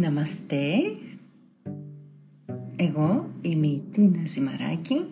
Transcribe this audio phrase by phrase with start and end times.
[0.00, 0.72] Ναμαστέ,
[2.76, 5.04] εγώ είμαι η Τίνα Ζημαράκη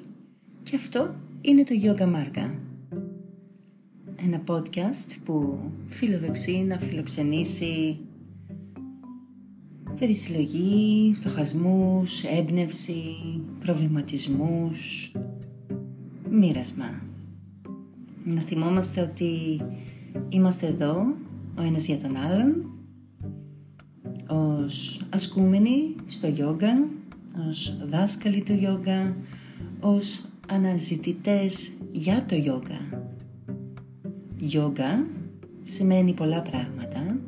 [0.63, 2.51] και αυτό είναι το Yoga Marga.
[4.17, 7.99] Ένα podcast που φιλοδοξεί να φιλοξενήσει
[9.99, 13.05] περισυλλογή, στοχασμούς, έμπνευση,
[13.59, 15.13] προβληματισμούς,
[16.31, 17.03] μοίρασμα.
[18.25, 19.61] Να θυμόμαστε ότι
[20.29, 21.15] είμαστε εδώ
[21.59, 22.72] ο ένας για τον άλλον
[24.33, 26.89] ως ασκούμενοι στο γιόγκα,
[27.49, 29.17] ως δάσκαλοι του γιόγκα,
[29.81, 33.09] ως αναζητητές για το γιόγκα.
[34.37, 35.07] Γιόγκα
[35.63, 37.19] σημαίνει πολλά πράγματα,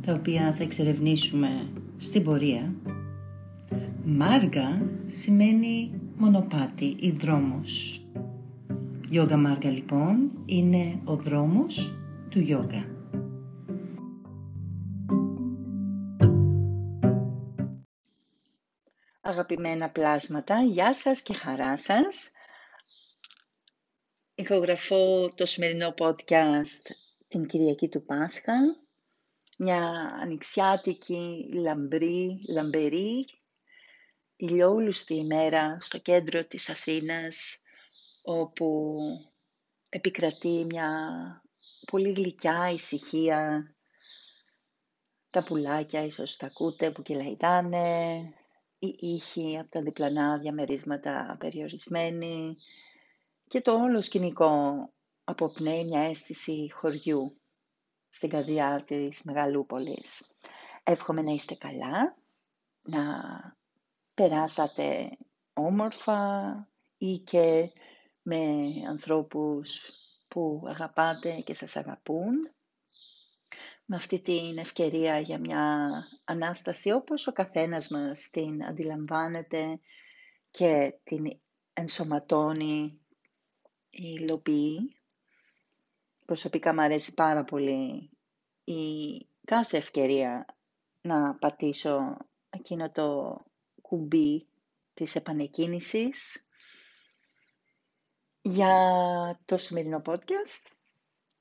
[0.00, 1.48] τα οποία θα εξερευνήσουμε
[1.96, 2.74] στην πορεία.
[4.04, 8.02] Μάργα σημαίνει μονοπάτι ή δρόμος.
[9.08, 11.94] Γιόγκα Μάργα λοιπόν είναι ο δρόμος
[12.28, 12.84] του γιόγκα.
[19.30, 22.30] Αγαπημένα πλάσματα, γεια σας και χαρά σας.
[24.34, 26.90] Ηχογραφώ το σημερινό podcast
[27.28, 28.54] την Κυριακή του Πάσχα.
[29.58, 29.76] Μια
[30.22, 33.26] ανοιξιάτικη, λαμπρή, λαμπερή,
[34.36, 37.62] ηλιόλουστη ημέρα στο κέντρο της Αθήνας,
[38.22, 38.96] όπου
[39.88, 40.90] επικρατεί μια
[41.90, 43.74] πολύ γλυκιά ησυχία.
[45.30, 48.34] Τα πουλάκια ίσως τα ακούτε που κελαϊδάνε,
[48.80, 52.56] οι ήχοι από τα διπλανά διαμερίσματα περιορισμένοι
[53.46, 54.52] και το όλο σκηνικό
[55.24, 57.40] αποπνέει μια αίσθηση χωριού
[58.08, 60.30] στην καρδιά της Μεγαλούπολης.
[60.82, 62.16] Εύχομαι να είστε καλά,
[62.82, 63.02] να
[64.14, 65.18] περάσατε
[65.52, 67.72] όμορφα ή και
[68.22, 68.46] με
[68.88, 69.90] ανθρώπους
[70.28, 72.50] που αγαπάτε και σας αγαπούν
[73.84, 75.88] με αυτή την ευκαιρία για μια
[76.24, 79.80] Ανάσταση όπως ο καθένας μας την αντιλαμβάνεται
[80.50, 81.40] και την
[81.72, 83.00] ενσωματώνει
[83.90, 84.96] η υλοποιεί.
[86.24, 88.10] Προσωπικά μου αρέσει πάρα πολύ
[88.64, 90.46] η κάθε ευκαιρία
[91.00, 92.16] να πατήσω
[92.50, 93.38] εκείνο το
[93.82, 94.46] κουμπί
[94.94, 96.44] της επανεκκίνησης
[98.42, 98.74] για
[99.44, 100.72] το σημερινό podcast.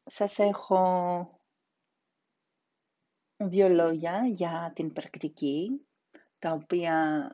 [0.06, 1.39] Σας έχω
[3.48, 5.86] δύο λόγια για την πρακτική,
[6.40, 7.28] τα οποία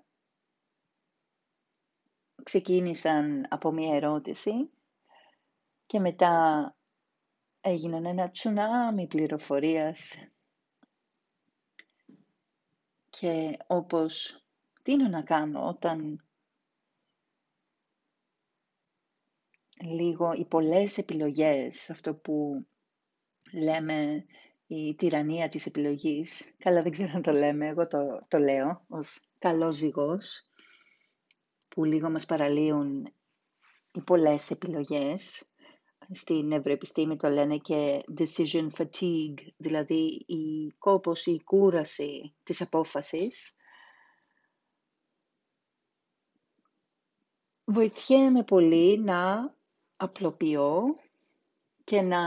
[2.44, 4.70] ξεκίνησαν από μία ερώτηση
[5.86, 6.76] και μετά
[7.62, 10.30] έγιναν ένα τσουνάμι πληροφορίας.
[13.10, 14.44] Και όπως
[14.84, 16.26] τι είναι να κάνω όταν
[19.82, 22.66] λίγο οι πολλές επιλογές, αυτό που
[23.54, 24.26] λέμε
[24.68, 26.56] η τυραννία της επιλογής.
[26.58, 30.50] Καλά δεν ξέρω αν το λέμε, εγώ το, το λέω ως καλός ζυγός
[31.70, 33.14] που λίγο μας παραλύουν
[33.92, 35.50] οι πολλές επιλογές.
[36.09, 43.56] Στην Ευρωεπιστήμη το λένε και decision fatigue, δηλαδή η κόπος, η κούραση της απόφασης.
[47.64, 49.54] Βοηθιέμαι πολύ να
[49.96, 50.84] απλοποιώ
[51.84, 52.20] και να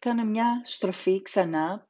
[0.00, 1.88] κάνω μια στροφή ξανά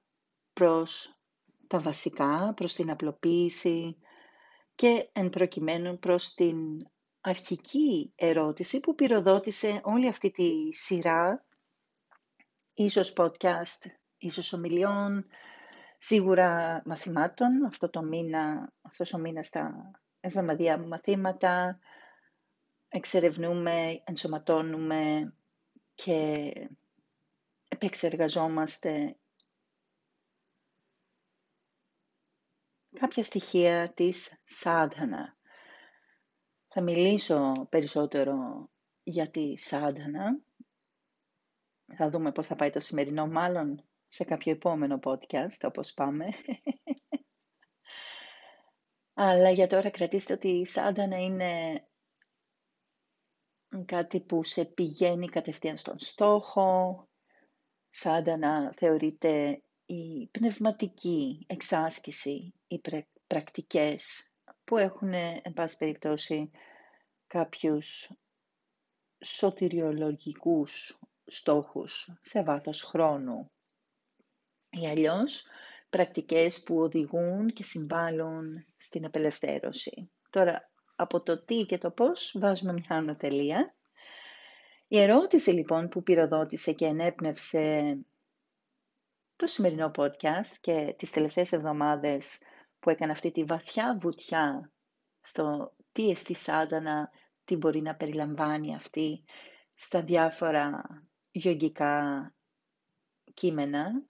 [0.52, 1.18] προς
[1.66, 3.98] τα βασικά, προς την απλοποίηση
[4.74, 6.56] και εν προκειμένου προς την
[7.20, 11.44] αρχική ερώτηση που πυροδότησε όλη αυτή τη σειρά,
[12.74, 15.26] ίσως podcast, ίσως ομιλιών,
[15.98, 21.78] σίγουρα μαθημάτων, αυτό το μήνα, αυτός ο μήνας στα εβδομαδία μαθήματα,
[22.88, 25.34] εξερευνούμε, ενσωματώνουμε
[25.94, 26.52] και
[27.68, 29.16] επεξεργαζόμαστε
[33.00, 35.36] κάποια στοιχεία της σάντχανα.
[36.68, 38.68] Θα μιλήσω περισσότερο
[39.02, 40.40] για τη σάντχανα.
[41.96, 46.24] Θα δούμε πώς θα πάει το σημερινό, μάλλον σε κάποιο επόμενο podcast, όπως πάμε.
[49.14, 51.82] Αλλά για τώρα κρατήστε ότι η σάντανα είναι
[53.84, 57.08] κάτι που σε πηγαίνει κατευθείαν στον στόχο,
[58.00, 62.80] σαν να θεωρείται η πνευματική εξάσκηση, οι
[63.26, 64.32] πρακτικές
[64.64, 66.50] που έχουν, εν πάση περιπτώσει,
[67.26, 68.10] κάποιους
[69.24, 73.50] σωτηριολογικούς στόχους σε βάθος χρόνου.
[74.70, 75.46] Ή αλλιώς
[75.90, 80.10] πρακτικές που οδηγούν και συμβάλλουν στην απελευθέρωση.
[80.30, 83.76] Τώρα, από το τι και το πώς βάζουμε μια ανωτελεία
[84.88, 87.98] η ερώτηση λοιπόν που πυροδότησε και ενέπνευσε
[89.36, 92.38] το σημερινό podcast και τις τελευταίες εβδομάδες
[92.80, 94.72] που έκανε αυτή τη βαθιά βουτιά
[95.20, 97.10] στο τι εστί σάντανα,
[97.44, 99.24] τι μπορεί να περιλαμβάνει αυτή
[99.74, 100.82] στα διάφορα
[101.30, 102.34] γιογικά
[103.34, 104.02] κείμενα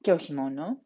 [0.00, 0.80] και όχι μόνο.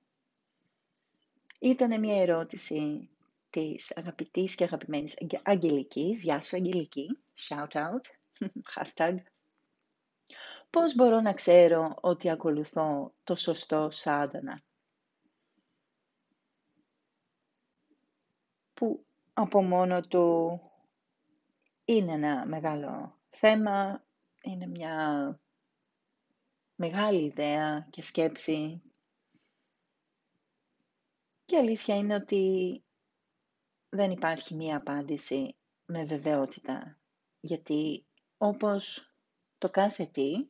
[1.60, 3.10] Ήταν μια ερώτηση
[3.50, 6.22] της αγαπητής και αγαπημένης Αγγελικής.
[6.22, 7.18] Γεια σου Αγγελική,
[7.48, 8.23] shout out,
[8.74, 9.16] hashtag.
[10.70, 14.62] Πώς μπορώ να ξέρω ότι ακολουθώ το σωστό σάντανα;
[18.74, 20.60] Που από μόνο του
[21.84, 24.04] είναι ένα μεγάλο θέμα,
[24.42, 25.38] είναι μια
[26.74, 28.82] μεγάλη ιδέα και σκέψη.
[31.44, 32.84] Και αλήθεια είναι ότι
[33.88, 36.98] δεν υπάρχει μία απάντηση με βεβαιότητα,
[37.40, 38.06] γιατί
[38.44, 39.12] όπως
[39.58, 40.46] το κάθε τι,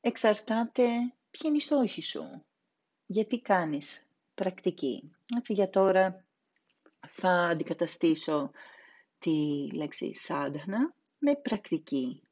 [0.00, 0.86] εξαρτάται
[1.30, 2.44] ποιοι είναι οι στόχοι σου,
[3.06, 5.10] γιατί κάνεις πρακτική.
[5.36, 6.24] Έτσι για τώρα
[7.06, 8.50] θα αντικαταστήσω
[9.18, 12.22] τη λέξη σάντανα με πρακτική,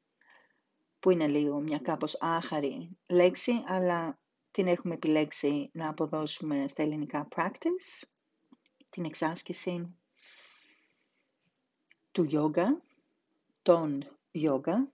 [1.00, 4.18] που είναι λίγο μια κάπως άχαρη λέξη, αλλά
[4.50, 8.08] την έχουμε επιλέξει να αποδώσουμε στα ελληνικά practice,
[8.88, 9.94] την εξάσκηση
[12.12, 12.66] του yoga,
[13.62, 14.88] τον yoga.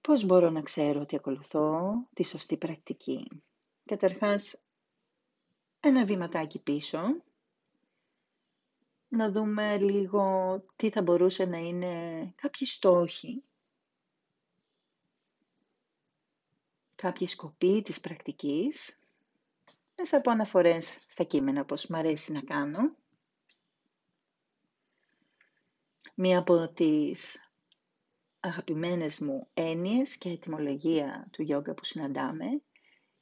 [0.00, 3.42] Πώς μπορώ να ξέρω ότι ακολουθώ τη σωστή πρακτική;
[3.84, 4.66] Καταρχάς,
[5.80, 7.00] ένα βήματάκι πίσω,
[9.08, 13.44] να δούμε λίγο τι θα μπορούσε να είναι κάποιοι στόχοι,
[16.96, 19.00] κάποιοι σκοποί της πρακτικής,
[19.96, 22.96] μέσα από αναφορές στα κείμενα, όπως μου αρέσει να κάνω.
[26.14, 27.50] Μία από τις
[28.40, 32.62] αγαπημένες μου έννοιες και ετοιμολογία του γιόγκα που συναντάμε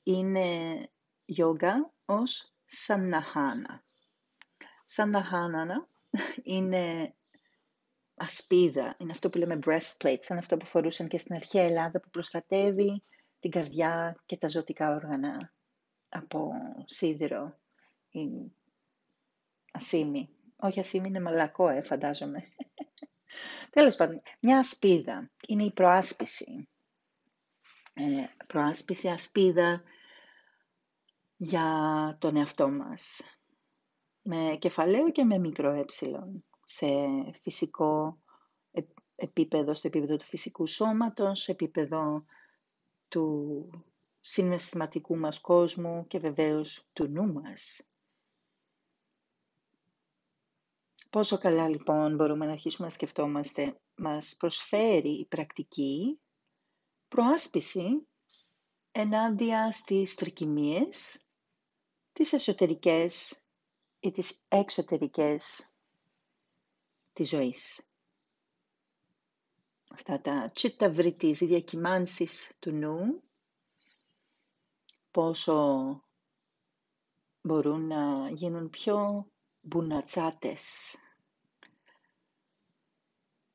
[0.03, 0.79] είναι
[1.25, 3.85] γιόγκα ως σανναχάνα.
[4.85, 5.89] Σανναχάνα
[6.43, 7.15] είναι
[8.15, 12.11] ασπίδα, είναι αυτό που λέμε breastplate, σαν αυτό που φορούσαν και στην αρχαία Ελλάδα που
[12.11, 13.03] προστατεύει
[13.41, 15.53] την καρδιά και τα ζωτικά όργανα
[16.09, 16.53] από
[16.85, 17.59] σίδηρο
[18.11, 18.29] ή
[19.73, 20.29] ασίμι.
[20.57, 22.39] Όχι ασίμι, είναι μαλακό, ε, φαντάζομαι.
[23.71, 26.69] Τέλος πάντων, μια ασπίδα είναι η προάσπιση.
[27.95, 29.83] Ε, προάσπιση, ασπίδα
[31.37, 33.21] για τον εαυτό μας.
[34.23, 35.85] Με κεφαλαίο και με μικρό ε,
[36.65, 36.87] σε
[37.43, 38.19] φυσικό
[39.17, 42.25] επίπεδο, στο επίπεδο του φυσικού σώματος, σε επίπεδο
[43.09, 43.71] του
[44.21, 47.89] συναισθηματικού μας κόσμου και βεβαίως του νου μας.
[51.15, 56.21] Πόσο καλά λοιπόν μπορούμε να αρχίσουμε να σκεφτόμαστε, μας προσφέρει η πρακτική
[57.09, 58.07] προάσπιση
[58.93, 61.25] ενάντια στις τρικυμίες,
[62.13, 63.45] τις εσωτερικές
[64.01, 65.71] ή τις εξωτερικές
[67.13, 67.87] της ζωής.
[69.91, 73.23] Αυτά τα τσίτα βρυτής, οι διακυμάνσεις του νου,
[75.11, 75.85] πόσο
[77.43, 79.29] μπορούν να γίνουν πιο
[79.61, 80.95] μπουνατσάτες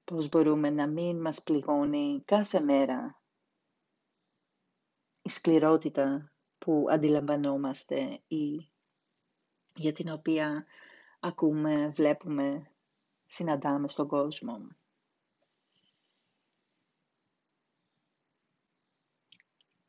[0.10, 3.22] Πώς μπορούμε να μην μας πληγώνει κάθε μέρα
[5.22, 8.72] η σκληρότητα που αντιλαμβανόμαστε ή
[9.76, 10.66] για την οποία
[11.20, 12.72] ακούμε, βλέπουμε,
[13.26, 14.68] συναντάμε στον κόσμο.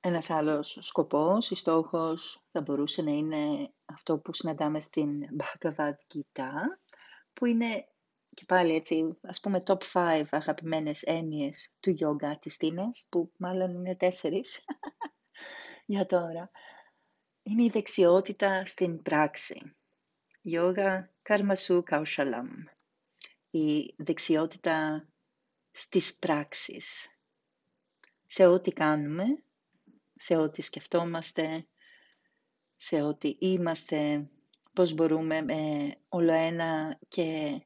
[0.00, 6.52] Ένας άλλος σκοπός ή στόχος θα μπορούσε να είναι αυτό που συναντάμε στην Bhagavad Gita,
[7.32, 7.88] που είναι
[8.34, 13.74] και πάλι έτσι, ας πούμε top 5 αγαπημένες έννοιες του yoga της Τίνας, που μάλλον
[13.74, 14.64] είναι τέσσερις
[15.86, 16.50] για τώρα.
[17.42, 19.74] Είναι η δεξιότητα στην πράξη.
[20.44, 22.48] Yoga Karmasu Kaushalam.
[23.50, 25.08] Η δεξιότητα
[25.70, 27.18] στις πράξεις.
[28.24, 29.24] Σε ό,τι κάνουμε,
[30.14, 31.68] σε ό,τι σκεφτόμαστε,
[32.76, 34.28] σε ό,τι είμαστε,
[34.72, 37.60] πώς μπορούμε με όλο ένα και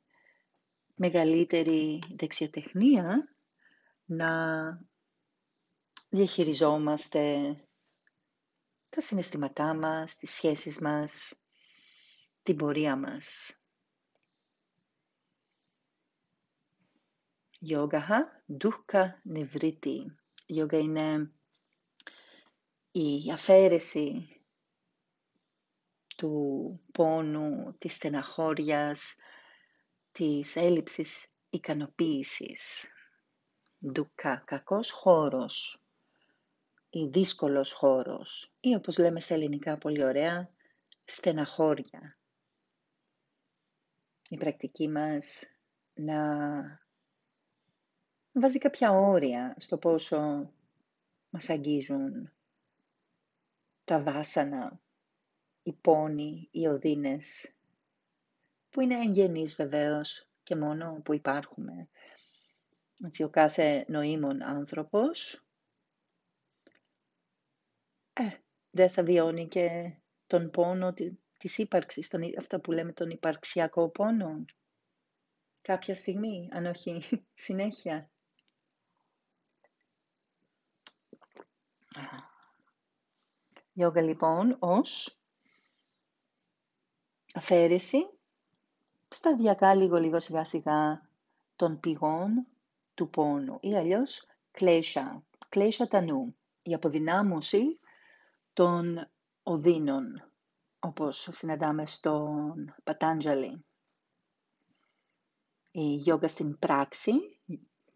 [0.94, 3.36] μεγαλύτερη δεξιοτεχνία
[4.04, 4.30] να
[6.08, 7.56] διαχειριζόμαστε
[8.88, 11.44] τα συναισθήματά μας, τις σχέσεις μας,
[12.42, 13.58] την πορεία μας.
[17.58, 20.16] Γιόγκα, ντούχκα νευρίτη.
[20.46, 21.32] Γιόγκα είναι
[22.90, 24.28] η αφαίρεση
[26.16, 29.16] του πόνου, της στεναχώριας,
[30.14, 32.86] της έλλειψης ικανοποίησης.
[33.92, 35.84] Ντουκά, κακός χώρος.
[36.90, 40.50] ή δύσκολος χώρος ή όπως λέμε στα ελληνικά πολύ ωραία,
[41.04, 42.18] στεναχώρια.
[44.28, 45.42] Η πρακτική μας
[45.94, 46.18] να
[48.32, 50.52] βάζει κάποια όρια στο πόσο
[51.30, 52.32] μας αγγίζουν
[53.84, 54.80] τα βάσανα,
[55.62, 57.54] οι πόνοι, οι οδύνες,
[58.74, 61.88] που είναι εγγενείς βεβαίως και μόνο που υπάρχουμε.
[63.04, 65.44] Έτσι, ο κάθε νοήμων άνθρωπος
[68.12, 68.28] ε,
[68.70, 69.94] δεν θα βιώνει και
[70.26, 70.94] τον πόνο
[71.38, 74.44] της ύπαρξης, τον, αυτό που λέμε τον υπαρξιακό πόνο.
[75.62, 77.02] Κάποια στιγμή, αν όχι
[77.34, 78.10] συνέχεια.
[83.72, 85.20] Γιόγκα λοιπόν ως
[87.34, 88.13] αφαίρεση
[89.14, 91.08] σταδιακά λίγο λίγο σιγά σιγά
[91.56, 92.46] των πηγών
[92.94, 97.80] του πόνου ή αλλιώς κλέσια, κλέσια τανού, η αποδυνάμωση
[98.52, 99.10] των
[99.42, 100.30] οδύνων,
[100.78, 103.64] όπως συναντάμε στον Πατάντζαλη.
[105.70, 107.12] Η γιόγκα στην πράξη,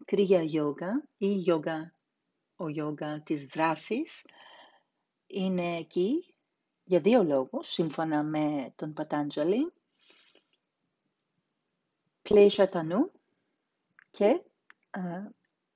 [0.05, 1.93] κρύα γιόγκα ή γιόγκα,
[2.55, 4.25] ο γιόγκα της δράσης,
[5.27, 6.33] είναι εκεί
[6.83, 9.73] για δύο λόγους, σύμφωνα με τον Πατάντζαλη.
[12.21, 13.11] Κλέσια τανού
[14.11, 14.41] και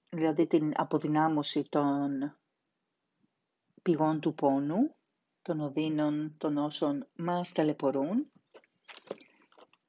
[0.09, 2.35] δηλαδή την αποδυνάμωση των
[3.81, 4.95] πηγών του πόνου,
[5.41, 8.31] των οδύνων των όσων μας ταλαιπωρούν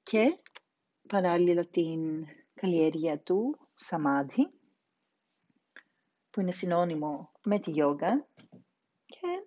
[0.03, 0.39] και
[1.09, 4.51] παράλληλα την καλλιέργεια του σαμάδι,
[6.31, 8.27] που είναι συνώνυμο με τη γιόγκα
[9.07, 9.47] και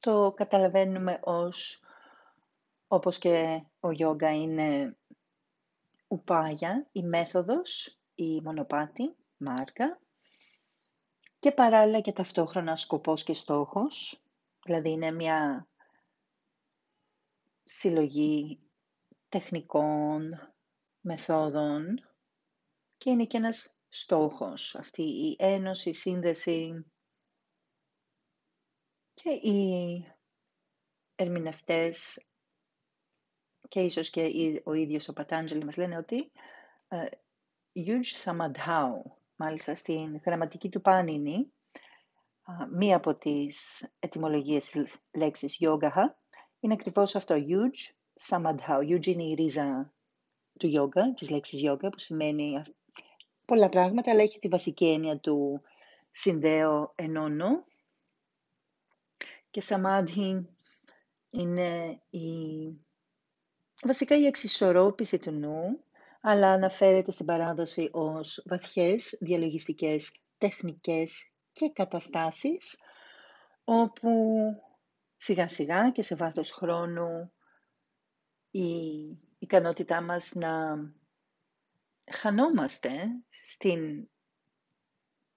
[0.00, 1.84] το καταλαβαίνουμε ως,
[2.92, 4.98] όπως και ο γιόγκα είναι
[6.08, 10.00] ουπάγια, η μέθοδος, η μονοπάτη, μάρκα.
[11.38, 14.24] Και παράλληλα και ταυτόχρονα σκοπός και στόχος,
[14.64, 15.68] δηλαδή είναι μια
[17.62, 18.60] συλλογή
[19.28, 20.54] τεχνικών,
[21.00, 22.08] μεθόδων
[22.96, 26.92] και είναι και ένας στόχος, αυτή η ένωση, η σύνδεση
[29.14, 30.04] και οι
[31.14, 32.24] ερμηνευτές
[33.70, 34.22] και ίσως και
[34.64, 36.30] ο ίδιος ο Πατάντζελη μας λένε ότι
[37.74, 41.52] Yuj Samadhau, μάλιστα στην γραμματική του Πάνινη,
[42.72, 45.90] μία από τις ετυμολογίες της λέξης yoga
[46.60, 47.94] είναι ακριβώς αυτό, Yuj
[48.28, 48.78] Samadhau.
[48.78, 49.92] Yuj είναι η ρίζα
[50.58, 52.62] του yoga, της λέξης yoga, που σημαίνει
[53.44, 55.62] πολλά πράγματα, αλλά έχει τη βασική έννοια του
[56.10, 57.64] συνδέω ενώνω.
[59.50, 60.44] Και Samadhi
[61.30, 62.26] είναι η
[63.82, 65.84] Βασικά η εξισορρόπηση του νου,
[66.20, 72.78] αλλά αναφέρεται στην παράδοση ως βαθιές διαλογιστικές τεχνικές και καταστάσεις,
[73.64, 74.10] όπου
[75.16, 77.32] σιγά σιγά και σε βάθος χρόνου
[78.50, 78.70] η
[79.38, 80.76] ικανότητά μας να
[82.12, 82.90] χανόμαστε
[83.30, 84.08] στην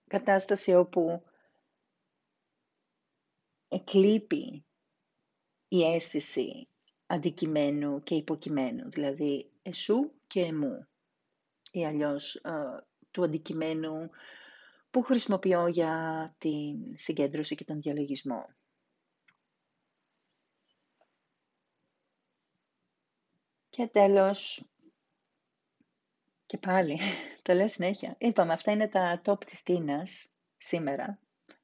[0.07, 1.23] κατάσταση όπου
[3.67, 4.65] εκλείπει
[5.67, 6.67] η αίσθηση
[7.13, 10.87] αντικειμένου και υποκειμένου, δηλαδή εσού και εμού
[11.71, 12.51] ή αλλιώς ε,
[13.11, 14.09] του αντικειμένου
[14.91, 18.49] που χρησιμοποιώ για την συγκέντρωση και τον διαλογισμό.
[23.69, 24.69] Και τέλος,
[26.45, 26.99] και πάλι,
[27.43, 31.19] το λέω συνέχεια, είπαμε αυτά είναι τα top της Τίνας σήμερα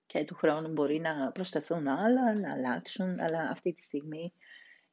[0.06, 4.34] και του χρόνου μπορεί να προσταθούν άλλα, να αλλάξουν, αλλά αυτή τη στιγμή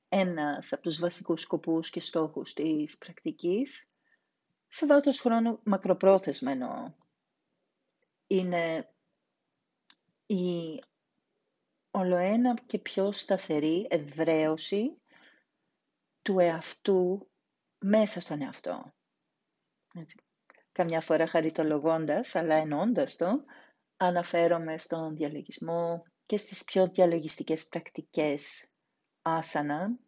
[0.09, 3.91] ένας από τους βασικούς σκοπούς και στόχους της πρακτικής,
[4.69, 6.93] σε βάθος χρόνου μακροπρόθεσμα εννοώ,
[8.27, 8.91] είναι
[10.27, 10.83] η
[11.91, 15.01] ολοένα και πιο σταθερή εδραίωση
[16.23, 17.29] του εαυτού
[17.79, 18.95] μέσα στον εαυτό.
[19.95, 20.21] Έτσι.
[20.73, 23.45] Καμιά φορά χαριτολογώντας, αλλά ενώντας το,
[23.97, 28.71] αναφέρομαι στον διαλογισμό και στις πιο διαλογιστικές πρακτικές
[29.29, 29.99] άσανα.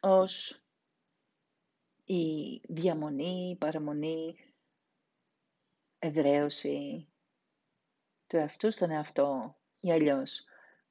[0.00, 0.62] Ως
[2.04, 4.36] η διαμονή, η παραμονή,
[5.98, 7.08] εδραίωση
[8.26, 9.56] του εαυτού στον εαυτό.
[9.80, 10.44] Ή αλλιώς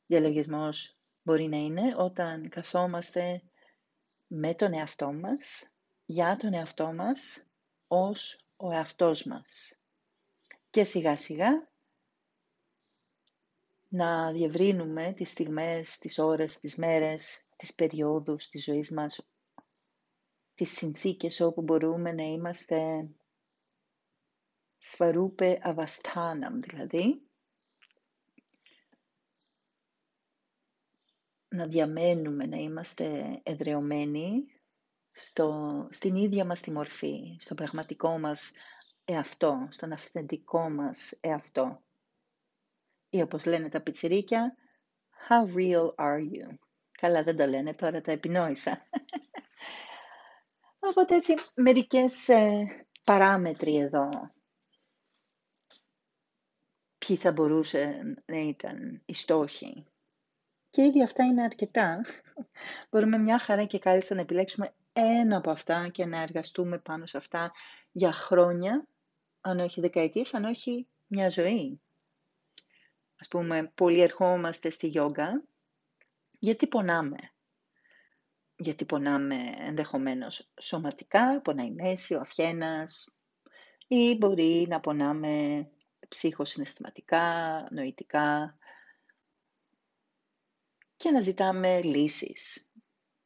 [0.05, 3.41] διαλογισμός μπορεί να είναι όταν καθόμαστε
[4.27, 7.49] με τον εαυτό μας, για τον εαυτό μας,
[7.87, 9.81] ως ο εαυτός μας.
[10.69, 11.74] Και σιγά σιγά
[13.95, 19.27] να διευρύνουμε τις στιγμές, τις ώρες, τις μέρες, τις περιόδους της ζωής μας,
[20.55, 23.09] τις συνθήκες όπου μπορούμε να είμαστε
[24.77, 27.21] Σφαρούπε αβαστάναμ δηλαδή.
[31.47, 34.45] Να διαμένουμε, να είμαστε εδρεωμένοι
[35.11, 38.51] στο, στην ίδια μας τη μορφή, στο πραγματικό μας
[39.05, 41.84] εαυτό, στον αυθεντικό μας εαυτό.
[43.15, 44.55] Ή όπως λένε τα πιτσιρίκια,
[45.29, 46.57] how real are you;
[46.91, 48.87] Καλά δεν το λένε, τώρα τα επινόησα.
[50.89, 52.65] Οπότε έτσι μερικές ε,
[53.03, 54.09] παράμετροι εδώ.
[56.97, 59.85] Ποιοι θα μπορούσε να ήταν οι στόχοι.
[60.69, 62.01] Και ήδη αυτά είναι αρκετά.
[62.89, 67.17] Μπορούμε μια χαρά και κάλλιστα να επιλέξουμε ένα από αυτά και να εργαστούμε πάνω σε
[67.17, 67.51] αυτά
[67.91, 68.87] για χρόνια,
[69.41, 71.79] αν όχι δεκαετίες, αν όχι μια ζωή.
[73.19, 75.43] Ας πούμε, πολλοί ερχόμαστε στη γιόγκα
[76.39, 77.17] γιατί πονάμε.
[78.55, 83.15] Γιατί πονάμε ενδεχομένως σωματικά, πονάει μέση, ο αφιένας,
[83.87, 85.67] ή μπορεί να πονάμε
[86.07, 88.57] ψυχοσυναισθηματικά, νοητικά
[90.95, 92.71] και να ζητάμε λύσεις.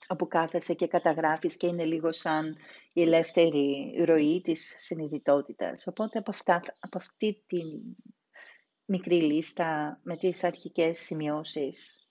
[0.09, 2.57] όπου κάθεσαι και καταγράφεις και είναι λίγο σαν
[2.93, 5.87] η ελεύθερη ροή της συνειδητότητας.
[5.87, 7.61] Οπότε από, αυτά, από αυτή τη
[8.85, 12.09] μικρή λίστα με τις αρχικές σημειώσεις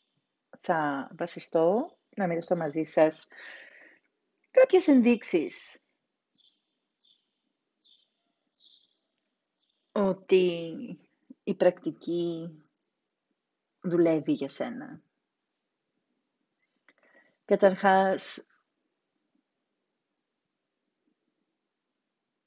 [0.61, 3.27] θα βασιστώ να μοιραστώ μαζί σας
[4.51, 5.81] κάποιες ενδείξεις
[9.97, 10.99] ότι
[11.43, 12.51] η πρακτική
[13.81, 15.01] δουλεύει για σένα.
[17.45, 18.47] Καταρχάς,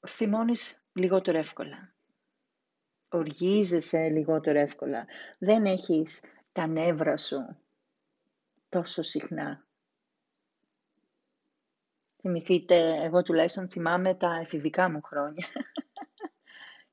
[0.07, 1.93] θυμώνεις λιγότερο εύκολα.
[3.09, 5.05] Οργίζεσαι λιγότερο εύκολα.
[5.37, 7.57] Δεν έχεις τα νεύρα σου
[8.69, 9.65] τόσο συχνά.
[12.21, 15.47] Θυμηθείτε, εγώ τουλάχιστον θυμάμαι τα εφηβικά μου χρόνια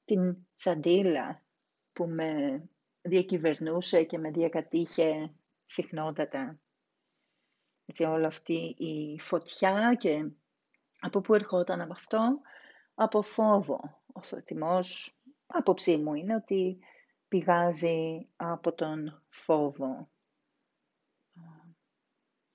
[0.08, 1.42] την τσαντίλα
[1.92, 2.62] που με
[3.02, 6.60] διακυβερνούσε και με διακατήχε συχνότατα.
[7.86, 10.30] Έτσι, όλη αυτή η φωτιά και
[11.00, 12.40] από πού ερχόταν από αυτό,
[12.94, 14.02] από φόβο.
[14.12, 16.78] Ο θυμός, άποψή μου είναι ότι
[17.28, 20.10] πηγάζει από τον φόβο.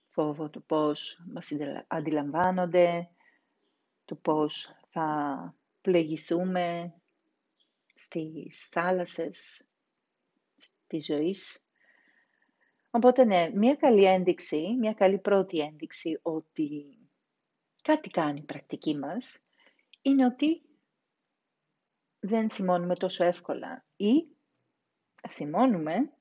[0.09, 1.51] Φόβο του πώς μας
[1.87, 3.09] αντιλαμβάνονται,
[4.05, 6.93] του πώς θα πληγηθούμε
[7.93, 9.67] στις θάλασσες
[10.87, 11.67] της ζωής.
[12.89, 16.97] Οπότε ναι, μια καλή ένδειξη, μια καλή πρώτη ένδειξη ότι
[17.83, 19.45] κάτι κάνει η πρακτική μας
[20.01, 20.61] είναι ότι
[22.19, 24.27] δεν θυμώνουμε τόσο εύκολα ή
[25.29, 26.13] θυμώνουμε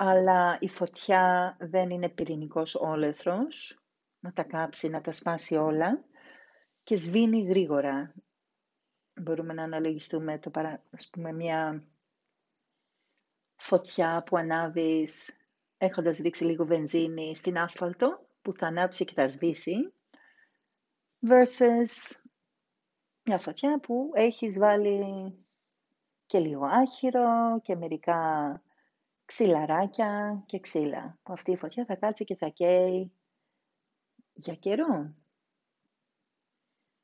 [0.00, 3.78] αλλά η φωτιά δεν είναι πυρηνικός όλεθρος,
[4.18, 6.04] να τα κάψει, να τα σπάσει όλα
[6.82, 8.14] και σβήνει γρήγορα
[9.20, 10.82] μπορούμε να αναλογιστούμε το παρα...
[10.90, 11.84] ας πούμε, μια
[13.56, 15.36] φωτιά που ανάβεις
[15.78, 19.92] έχοντας ρίξει λίγο βενζίνη στην άσφαλτο που θα ανάψει και θα σβήσει.
[21.28, 22.22] versus
[23.22, 25.34] μια φωτιά που έχεις βάλει
[26.26, 28.62] και λίγο άχυρο και μερικά
[29.24, 31.18] ξυλαράκια και ξύλα.
[31.22, 33.12] Που αυτή η φωτιά θα κάτσει και θα καίει
[34.32, 35.14] για καιρό.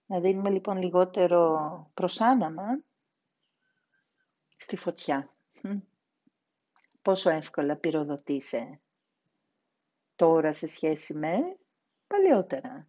[0.06, 2.82] Να δίνουμε λοιπόν λιγότερο προσάναμα
[4.56, 5.34] στη φωτιά.
[7.02, 8.80] Πόσο εύκολα πυροδοτήσε
[10.16, 11.36] τώρα σε σχέση με
[12.06, 12.88] παλιότερα.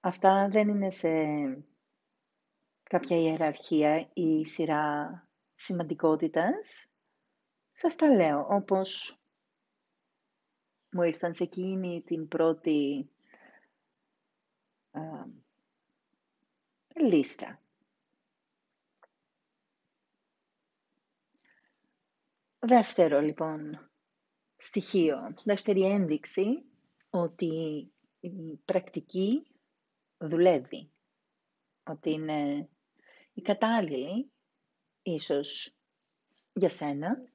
[0.00, 1.08] Αυτά δεν είναι σε
[2.82, 5.10] κάποια ιεραρχία ή σειρά
[5.54, 6.94] σημαντικότητας.
[7.72, 9.19] Σας τα λέω όπως
[10.90, 13.08] μου ήρθαν σε εκείνη την πρώτη
[16.94, 17.60] λίστα.
[22.58, 23.90] Δεύτερο λοιπόν
[24.56, 26.64] στοιχείο, δεύτερη ένδειξη
[27.10, 27.46] ότι
[28.20, 29.46] η πρακτική
[30.18, 30.90] δουλεύει,
[31.82, 32.68] ότι είναι
[33.32, 34.30] η κατάλληλη
[35.02, 35.74] ίσως
[36.52, 37.29] για σένα.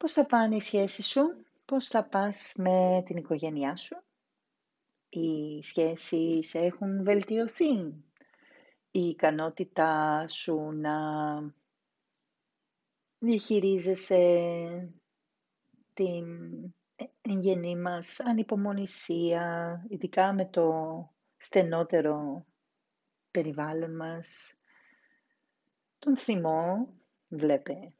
[0.00, 4.02] Πώς θα πάνε οι σχέσεις σου, πώς θα πας με την οικογένειά σου,
[5.08, 7.74] οι σχέσεις έχουν βελτιωθεί,
[8.90, 10.94] η ικανότητά σου να
[13.18, 14.94] διαχειρίζεσαι
[15.94, 16.26] την
[17.20, 20.74] εγγενή μας ανυπομονησία, ειδικά με το
[21.36, 22.46] στενότερο
[23.30, 24.54] περιβάλλον μας,
[25.98, 26.88] τον θυμό,
[27.28, 27.92] βλέπε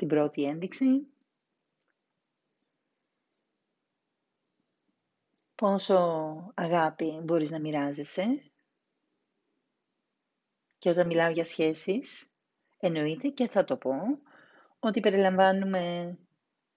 [0.00, 1.06] την πρώτη ένδειξη,
[5.54, 5.98] πόσο
[6.54, 8.50] αγάπη μπορείς να μοιράζεσαι
[10.78, 12.30] και όταν μιλάω για σχέσεις,
[12.78, 13.94] εννοείται και θα το πω,
[14.78, 16.16] ότι περιλαμβάνουμε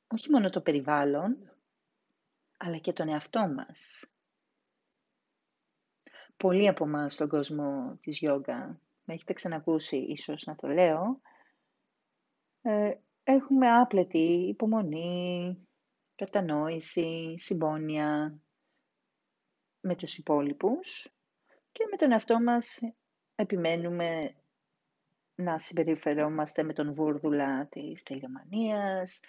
[0.07, 1.51] όχι μόνο το περιβάλλον,
[2.57, 4.05] αλλά και τον εαυτό μας.
[6.37, 11.21] Πολλοί από εμάς στον κόσμο της γιόγκα, με έχετε ξανακούσει ίσως να το λέω,
[12.61, 15.57] ε, έχουμε άπλετη υπομονή,
[16.15, 18.39] κατανόηση, συμπόνια
[19.81, 21.07] με τους υπόλοιπους
[21.71, 22.79] και με τον εαυτό μας
[23.35, 24.35] επιμένουμε
[25.35, 29.21] να συμπεριφερόμαστε με τον βούρδουλα της τελειομανίας,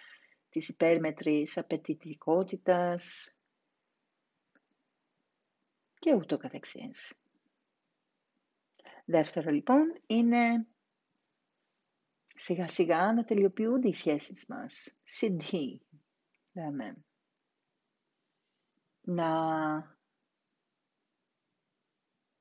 [0.50, 3.34] της υπέρμετρης απαιτητικότητας
[5.94, 7.18] και ούτω καθεξής.
[9.04, 10.66] Δεύτερο λοιπόν είναι
[12.44, 14.98] σιγά σιγά να τελειοποιούνται οι σχέσεις μας.
[15.04, 15.76] CD,
[16.52, 16.96] λέμε.
[19.00, 19.28] Να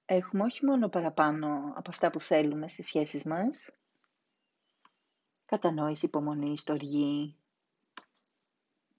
[0.05, 3.69] έχουμε όχι μόνο παραπάνω από αυτά που θέλουμε στις σχέσεις μας,
[5.45, 7.37] κατανόηση, υπομονή, στοργή,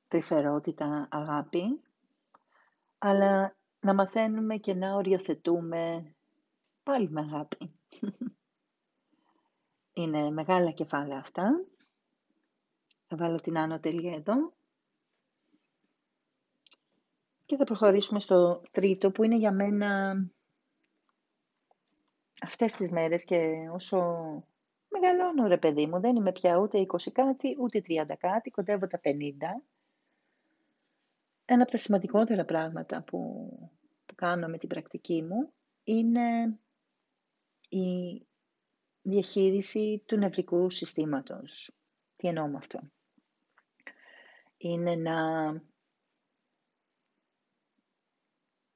[0.09, 1.83] τρυφερότητα, αγάπη,
[2.99, 6.14] αλλά να μαθαίνουμε και να οριοθετούμε
[6.83, 7.79] πάλι με αγάπη.
[9.94, 11.64] Είναι μεγάλα κεφάλαια αυτά.
[13.07, 14.52] Θα βάλω την άνω τελεία εδώ.
[17.46, 20.16] Και θα προχωρήσουμε στο τρίτο που είναι για μένα
[22.42, 23.98] αυτές τις μέρες και όσο
[24.88, 29.00] μεγαλώνω ρε παιδί μου, δεν είμαι πια ούτε 20 κάτι, ούτε 30 κάτι, κοντεύω τα
[29.04, 29.11] 50
[31.44, 33.48] ένα από τα σημαντικότερα πράγματα που,
[34.07, 35.52] που κάνω με την πρακτική μου
[35.85, 36.59] είναι
[37.68, 38.26] η
[39.05, 41.75] διαχείριση του νευρικού συστήματος.
[42.17, 42.81] Τι εννοώ με αυτό;
[44.57, 45.19] Είναι να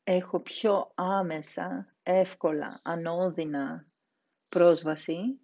[0.04, 3.86] έχω πιο άμεσα, εύκολα, ανώδυνα
[4.48, 5.40] πρόσβαση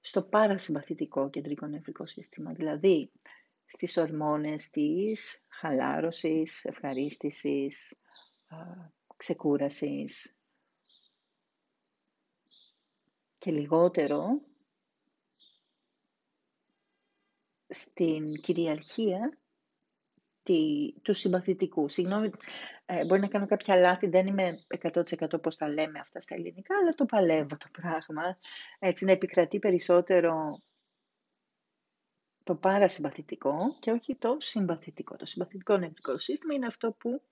[0.00, 2.52] στο παρασυμπαθητικό κεντρικό νευρικό σύστημα.
[2.52, 3.12] Δηλαδή,
[3.66, 8.00] στις ορμόνες της χαλάρωσης, ευχαρίστησης,
[9.16, 10.39] ξεκούρασης
[13.40, 14.40] και λιγότερο
[17.68, 19.38] στην κυριαρχία
[21.02, 21.88] του συμπαθητικού.
[21.88, 22.30] Συγγνώμη,
[22.86, 26.76] ε, μπορεί να κάνω κάποια λάθη, δεν είμαι 100% πώς τα λέμε αυτά στα ελληνικά,
[26.82, 28.38] αλλά το παλεύω το πράγμα.
[28.78, 30.62] Έτσι, να επικρατεί περισσότερο
[32.44, 35.16] το παρασυμπαθητικό και όχι το συμπαθητικό.
[35.16, 37.22] Το συμπαθητικό νευρικό σύστημα είναι αυτό που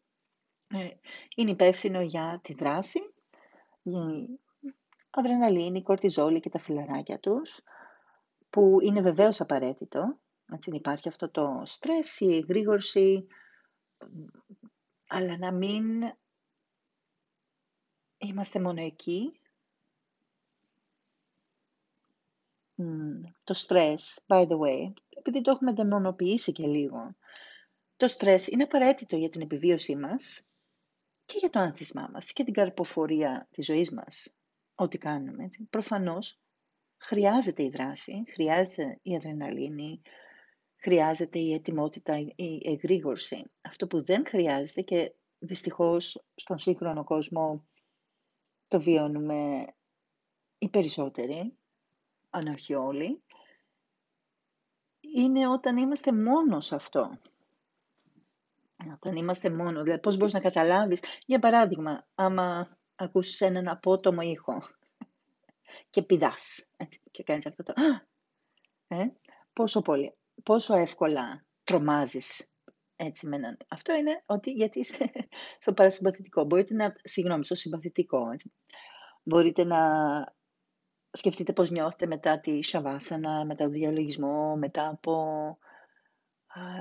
[0.69, 0.89] ε,
[1.37, 2.99] είναι υπεύθυνο για τη δράση,
[3.83, 4.39] η
[5.11, 7.61] αδρεναλίνη, η κορτιζόλη και τα φιλαράκια τους,
[8.51, 10.19] που είναι βεβαίως απαραίτητο.
[10.53, 13.27] Έτσι, υπάρχει αυτό το στρες, η εγρήγορση,
[15.09, 16.03] αλλά να μην
[18.19, 19.41] είμαστε μόνο εκεί.
[23.45, 27.17] Το στρες, by the way, επειδή το έχουμε δαιμονοποιήσει και λίγο.
[27.97, 30.49] Το στρες είναι απαραίτητο για την επιβίωσή μας
[31.25, 34.38] και για το άνθισμά μας και την καρποφορία της ζωής μας.
[34.81, 35.67] Ό,τι κάνουμε, έτσι.
[35.71, 36.41] Προφανώς
[36.99, 40.03] χρειάζεται η δράση, χρειάζεται η αδρεναλίνη,
[40.77, 43.51] χρειάζεται η ετοιμότητα, η εγρήγορση.
[43.61, 47.67] Αυτό που δεν χρειάζεται και δυστυχώς στον σύγχρονο κόσμο
[48.69, 49.67] το βιώνουμε
[50.59, 51.57] οι περισσότεροι,
[52.31, 53.23] αν όχι όλοι,
[55.01, 57.19] είναι όταν είμαστε μόνος σε αυτό.
[58.95, 64.63] Όταν είμαστε μόνος, δηλαδή πώς μπορείς να καταλάβεις, για παράδειγμα, άμα ακούσεις έναν απότομο ήχο
[65.91, 67.73] και πηδάς έτσι, και κάνεις αυτό το
[68.89, 69.07] ε,
[69.53, 72.53] πόσο, πολύ, πόσο εύκολα τρομάζεις
[72.97, 73.57] έτσι με έναν.
[73.69, 75.11] Αυτό είναι ότι γιατί είσαι
[75.61, 76.45] στο παρασυμπαθητικό.
[76.45, 78.31] Μπορείτε να, συγγνώμη, στο συμπαθητικό.
[78.33, 78.53] Έτσι.
[79.23, 79.79] Μπορείτε να
[81.11, 85.59] σκεφτείτε πώς νιώθετε μετά τη σαβάσανα, μετά το διαλογισμό, μετά από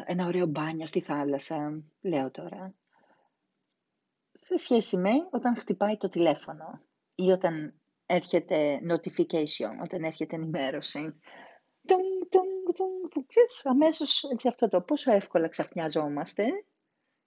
[0.05, 2.73] ένα ωραίο μπάνιο στη θάλασσα, λέω τώρα.
[4.39, 6.81] Σε σχέση με όταν χτυπάει το τηλέφωνο
[7.15, 7.73] ή όταν
[8.05, 10.99] έρχεται notification, όταν έρχεται ενημέρωση.
[11.87, 12.73] Τουν, τουν,
[13.09, 16.45] τουν, ξέρεις, αμέσως έτσι, αυτό το πόσο εύκολα ξαφνιαζόμαστε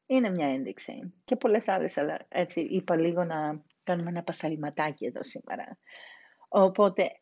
[0.06, 1.14] είναι μια ένδειξη.
[1.24, 5.78] Και πολλές άλλες, αλλά έτσι είπα λίγο να κάνουμε ένα πασαλιματάκι εδώ σήμερα.
[6.48, 7.20] Οπότε,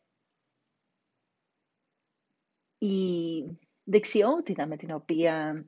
[2.77, 3.43] η
[3.83, 5.65] δεξιότητα με την οποία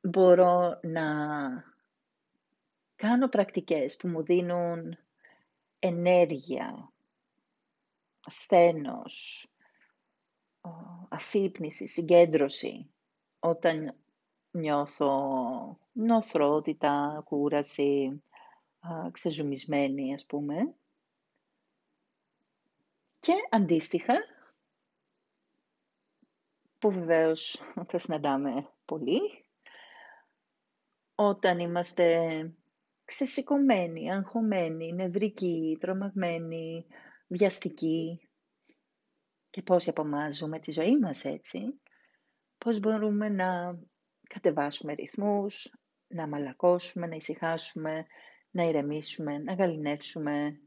[0.00, 1.06] μπορώ να
[2.98, 4.98] κάνω πρακτικές που μου δίνουν
[5.78, 6.92] ενέργεια,
[8.26, 9.48] σθένος,
[11.08, 12.90] αφύπνιση, συγκέντρωση,
[13.38, 13.94] όταν
[14.50, 15.10] νιώθω
[15.92, 18.22] νοθρότητα, κούραση,
[19.12, 20.74] ξεζουμισμένη ας πούμε.
[23.20, 24.14] Και αντίστοιχα,
[26.78, 29.44] που βεβαίως θα συναντάμε πολύ,
[31.14, 32.52] όταν είμαστε
[33.08, 36.86] ξεσηκωμένοι, αγχωμένοι, νευρικοί, τρομαγμένοι,
[37.26, 38.28] βιαστικοί
[39.50, 41.80] και πώς απομάζουμε τη ζωή μας έτσι,
[42.58, 43.78] πώς μπορούμε να
[44.28, 48.06] κατεβάσουμε ρυθμούς, να μαλακώσουμε, να ησυχάσουμε,
[48.50, 50.60] να ηρεμήσουμε, να γαλινεύσουμε.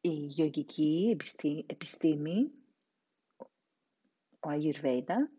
[0.00, 1.16] Η γιογική
[1.66, 2.50] επιστήμη,
[4.40, 5.30] ο Αγιουρβέιντα,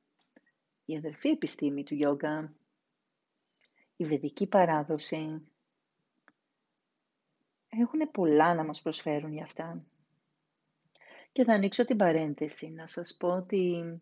[0.86, 2.56] η αδερφή επιστήμη του γιόγκα,
[3.98, 5.42] η βεδική παράδοση,
[7.70, 9.86] έχουν πολλά να μας προσφέρουν για αυτά.
[11.32, 14.02] Και θα ανοίξω την παρένθεση να σας πω ότι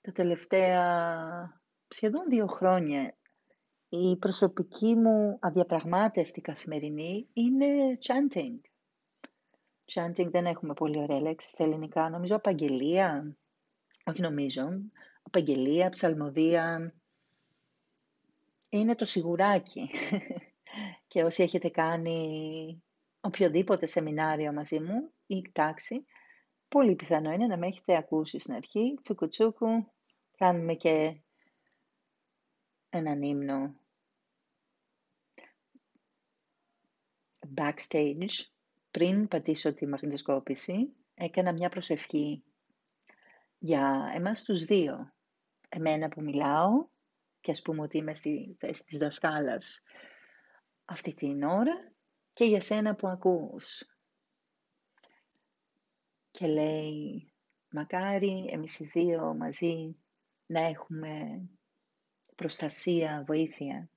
[0.00, 3.14] τα τελευταία σχεδόν δύο χρόνια
[3.88, 8.60] η προσωπική μου αδιαπραγμάτευτη καθημερινή είναι chanting.
[9.92, 12.08] Chanting δεν έχουμε πολύ ωραία λέξη στα ελληνικά.
[12.08, 13.36] Νομίζω απαγγελία,
[14.04, 14.68] όχι νομίζω,
[15.22, 16.94] απαγγελία, ψαλμοδία.
[18.74, 19.90] Είναι το σιγουράκι.
[21.06, 22.82] Και όσοι έχετε κάνει
[23.20, 26.04] οποιοδήποτε σεμινάριο μαζί μου ή τάξη,
[26.68, 28.98] πολύ πιθανό είναι να με έχετε ακούσει στην αρχή.
[29.02, 29.92] Τσουκουτσούκου,
[30.36, 31.20] κάνουμε και
[32.88, 33.74] έναν ύμνο
[37.56, 38.46] backstage,
[38.90, 42.44] πριν πατήσω τη μαγνητοσκόπηση, έκανα μια προσευχή
[43.58, 45.12] για εμάς τους δύο.
[45.68, 46.92] Εμένα που μιλάω
[47.44, 49.82] και ας πούμε ότι είμαι στη θέση της δασκάλας
[50.84, 51.92] αυτή την ώρα
[52.32, 53.84] και για σένα που ακούς.
[56.30, 57.32] Και λέει,
[57.70, 59.96] μακάρι εμείς οι δύο μαζί
[60.46, 61.42] να έχουμε
[62.36, 63.90] προστασία, βοήθεια.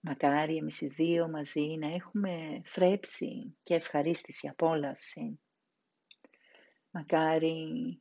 [0.00, 5.40] Μακάρι εμείς οι δύο μαζί να έχουμε θρέψη και ευχαρίστηση, απόλαυση.
[6.90, 8.00] Μακάρι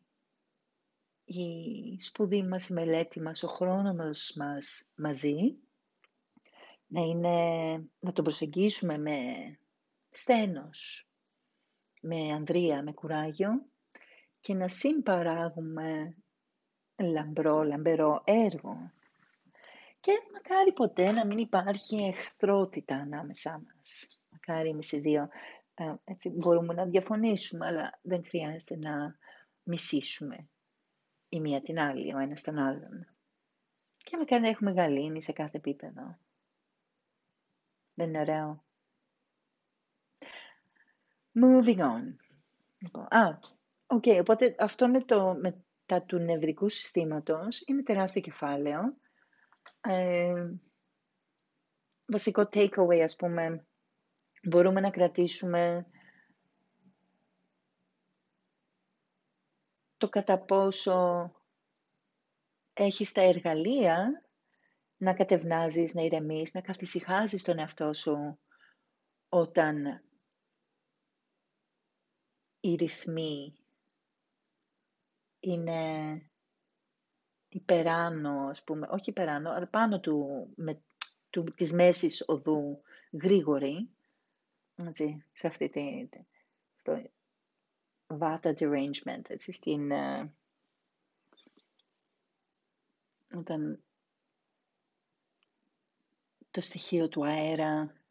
[1.29, 5.57] η σπουδή μας, η μελέτη μας, ο χρόνος μας μαζί
[6.87, 9.19] να, είναι, να τον προσεγγίσουμε με
[10.11, 11.09] στένος,
[12.01, 13.65] με ανδρεία, με κουράγιο
[14.39, 16.15] και να συμπαράγουμε
[16.97, 18.91] λαμπρό, λαμπερό έργο.
[19.99, 24.19] Και μακάρι ποτέ να μην υπάρχει εχθρότητα ανάμεσά μας.
[24.29, 25.29] Μακάρι εμείς οι δύο
[25.73, 29.17] ε, έτσι, μπορούμε να διαφωνήσουμε, αλλά δεν χρειάζεται να
[29.63, 30.47] μισήσουμε
[31.29, 33.07] η μία την άλλη, ο ένας τον άλλον.
[33.97, 36.19] Και μακάρι να έχουμε γαλήνη σε κάθε επίπεδο.
[37.93, 38.65] Δεν είναι ωραίο.
[41.45, 42.15] Moving on.
[42.77, 43.39] Λοιπόν, α,
[43.87, 48.97] okay, οπότε αυτό με το μετά του νευρικού συστήματος είναι τεράστιο κεφάλαιο.
[49.81, 50.33] Ε,
[52.05, 53.67] βασικό takeaway, ας πούμε,
[54.49, 55.87] μπορούμε να κρατήσουμε
[59.97, 61.31] το κατά πόσο
[62.73, 64.25] έχεις τα εργαλεία
[64.97, 68.39] να κατευνάζεις, να ηρεμείς, να καθησυχάζεις τον εαυτό σου
[69.29, 70.01] όταν
[72.59, 73.55] οι ρυθμοί
[75.39, 76.21] είναι
[77.49, 80.81] υπεράνω, ας πούμε, όχι υπεράνω, αλλά πάνω του, με,
[81.29, 82.81] του της μέσης οδού
[83.11, 83.89] γρήγορη,
[84.75, 86.09] έτσι, σε αυτή τη,
[86.77, 87.01] στο
[88.07, 90.33] vata derangement, έτσι, στην, ε,
[93.35, 93.83] όταν
[96.51, 98.01] το στοιχείο του αέρα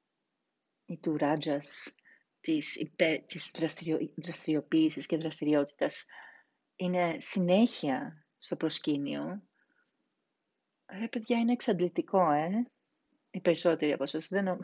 [0.85, 1.95] ή του ράτζας
[2.41, 6.07] της, υπέ, της δραστηριο, δραστηριοποίησης και δραστηριότητας
[6.77, 9.43] είναι συνέχεια στο προσκήνιο.
[10.99, 12.71] Ρε παιδιά, είναι εξαντλητικό, ε.
[13.31, 14.29] Οι περισσότεροι από εσάς.
[14.29, 14.59] Δεν,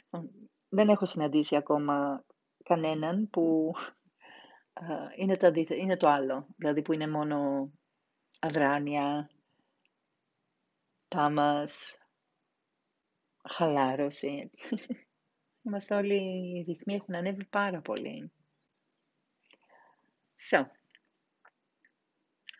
[0.76, 2.24] δεν έχω συναντήσει ακόμα
[2.64, 3.74] κανέναν που
[5.16, 6.46] είναι, το είναι το άλλο.
[6.56, 7.70] Δηλαδή που είναι μόνο
[8.40, 9.30] αδράνεια,
[11.08, 11.98] τάμας,
[13.50, 14.50] χαλάρωση.
[15.64, 18.32] Είμαστε όλοι, οι ρυθμοί έχουν ανέβει πάρα πολύ.
[20.50, 20.66] So,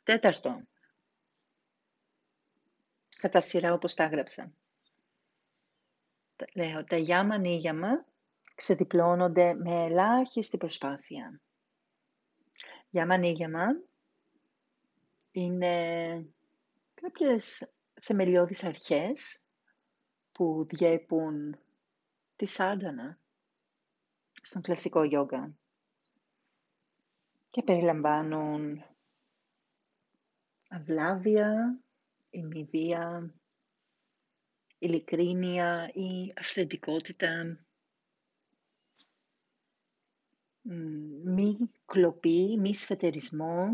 [0.03, 0.62] τέταρτο.
[3.18, 4.53] Κατά σειρά όπως τα έγραψα.
[6.55, 8.05] Λέω, τα γιάμα νίγιαμα
[8.55, 11.40] ξεδιπλώνονται με ελάχιστη προσπάθεια.
[12.92, 13.66] Γιάμα νίγιαμα
[15.31, 16.26] είναι
[16.94, 19.42] κάποιες θεμελιώδεις αρχές
[20.33, 21.59] που διέπουν
[22.37, 23.18] τη σάντανα
[24.42, 25.55] στον κλασικό γιόγκα
[27.50, 28.85] και περιλαμβάνουν
[30.68, 31.81] αυλάβεια,
[32.31, 33.35] ημιδία,
[34.78, 37.62] ειλικρίνεια ή αυθεντικότητα,
[40.62, 43.68] μη κλοπή, μη σφετερισμό,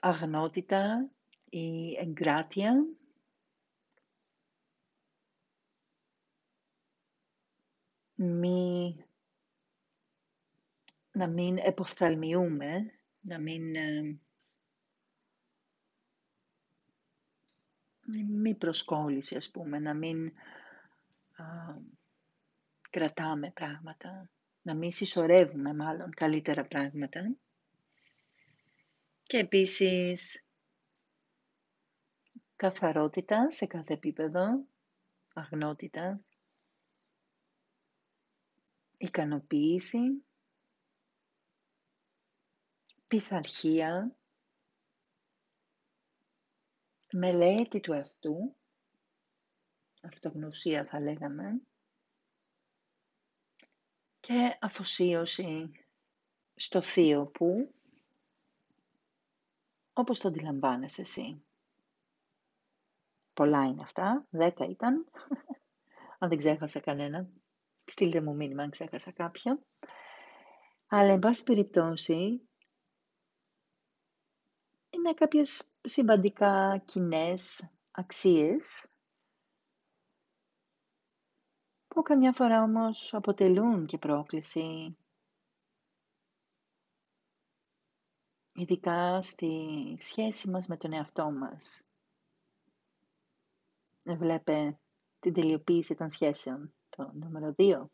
[0.00, 1.10] αγνότητα
[1.50, 2.86] ή εγκράτεια,
[8.14, 9.04] μη,
[11.12, 14.18] να μην εποφθαλμιούμε, να μην, ε,
[18.28, 20.32] μη προσκόλληση ας πούμε, να μην
[22.90, 24.30] κρατάμε πράγματα,
[24.62, 27.36] να μην συσσωρεύουμε μάλλον καλύτερα πράγματα.
[29.22, 30.44] Και επίσης
[32.56, 34.66] καθαρότητα σε κάθε επίπεδο,
[35.34, 36.20] αγνότητα,
[38.96, 40.24] ικανοποίηση,
[43.08, 44.16] πειθαρχία,
[47.12, 48.56] μελέτη του αυτού,
[50.02, 51.60] αυτογνωσία θα λέγαμε,
[54.28, 55.70] και αφοσίωση
[56.54, 57.74] στο θείο που,
[59.92, 61.44] όπως το αντιλαμβάνεσαι εσύ.
[63.34, 65.06] Πολλά είναι αυτά, δέκα ήταν,
[66.18, 67.28] αν δεν ξέχασα κανένα.
[67.84, 69.62] Στείλτε μου μήνυμα αν ξέχασα κάποιο.
[70.86, 72.48] Αλλά, εν πάση περιπτώσει,
[74.90, 78.90] είναι κάποιες σημαντικά κοινές αξίες
[81.98, 84.96] που καμιά φορά όμως αποτελούν και πρόκληση
[88.52, 91.88] ειδικά στη σχέση μας με τον εαυτό μας.
[94.04, 94.78] Βλέπε
[95.18, 97.86] την τελειοποίηση των σχέσεων, το νούμερο 2.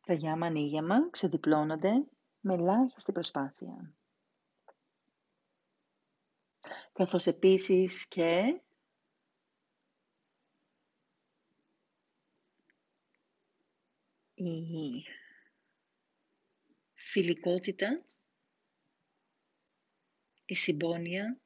[0.00, 1.92] Τα γιάμα ανήγιαμα ξεδιπλώνονται
[2.40, 3.94] με ελάχιστη προσπάθεια.
[6.94, 8.60] Καθώς επίσης και
[14.34, 15.04] η
[16.92, 18.04] φιλικότητα,
[20.44, 21.40] η συμπόνια,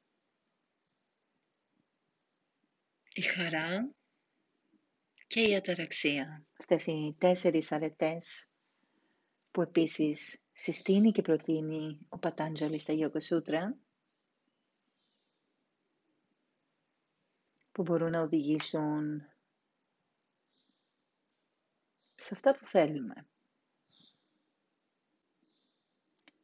[3.12, 3.94] η χαρά
[5.26, 6.46] και η αταραξία.
[6.58, 8.52] Αυτές οι τέσσερις αρετές
[9.50, 13.20] που επίσης συστήνει και προτείνει ο Πατάντζαλης στα Yoga
[17.78, 19.28] που μπορούν να οδηγήσουν
[22.14, 23.26] σε αυτά που θέλουμε.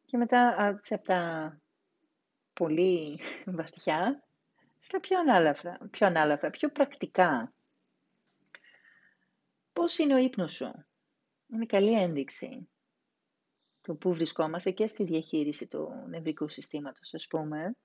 [0.07, 1.61] Και μετά από τα
[2.53, 3.21] πολύ
[3.59, 4.25] βαθιά,
[4.81, 7.53] στα πιο ανάλαφρα, πιο ανάλαφρα, πιο πρακτικά.
[9.73, 10.85] Πώς είναι ο ύπνος σου;
[11.47, 12.69] Είναι καλή ένδειξη
[13.81, 17.77] το που βρισκόμαστε και στη διαχείριση του νευρικού συστήματος, ας πούμε.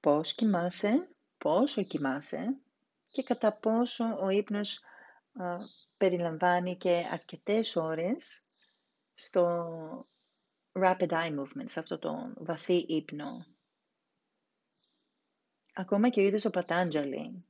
[0.00, 2.60] Πώς κοιμάσαι, πόσο κοιμάσαι
[3.10, 4.82] και κατά πόσο ο ύπνος
[5.96, 8.44] περιλαμβάνει και αρκετές ώρες
[9.14, 10.08] στο
[10.72, 13.46] rapid eye movement, σε αυτό το βαθύ ύπνο.
[15.72, 17.44] Ακόμα και ο ίδιος ο Πατάντζαλη,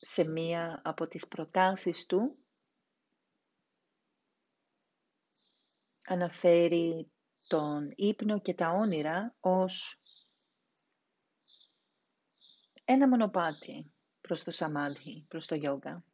[0.00, 2.38] σε μία από τις προτάσεις του,
[6.02, 7.12] αναφέρει
[7.46, 10.00] τον ύπνο και τα όνειρα ως
[12.88, 16.04] ένα μονοπάτι προς το σαμάδι, προς το γιόγκα.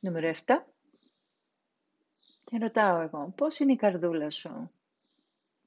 [0.00, 0.66] Νούμερο 7.
[2.44, 4.70] Και ρωτάω εγώ, πώς είναι η καρδούλα σου;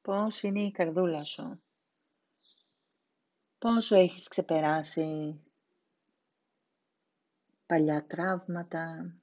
[0.02, 1.62] Πώς είναι η καρδούλα σου;
[3.58, 5.40] Πόσο έχεις ξεπεράσει
[7.66, 9.14] παλιά τραύματα;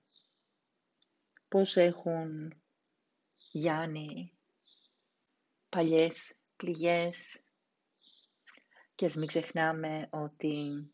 [1.48, 2.54] Πώς έχουν
[3.52, 4.33] γιάνει
[5.74, 7.42] παλιές πληγές.
[8.94, 10.86] Και ας μην ξεχνάμε ότι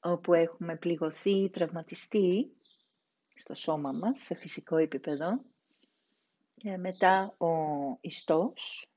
[0.00, 2.56] όπου έχουμε πληγωθεί, τραυματιστεί,
[3.34, 5.44] στο σώμα μας, σε φυσικό επίπεδο.
[6.54, 7.48] Και μετά ο
[8.00, 8.90] ιστός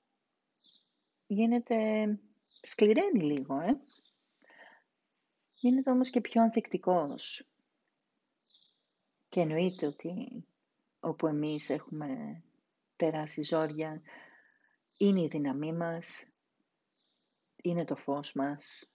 [1.27, 2.05] γίνεται,
[2.61, 3.79] σκληραίνει λίγο, ε.
[5.53, 7.47] Γίνεται όμως και πιο ανθεκτικός.
[9.29, 10.45] Και εννοείται ότι
[10.99, 12.43] όπου εμείς έχουμε
[12.99, 14.01] περάσει ζόρια,
[14.97, 16.31] είναι η δύναμή μας,
[17.55, 18.91] είναι το φως μας.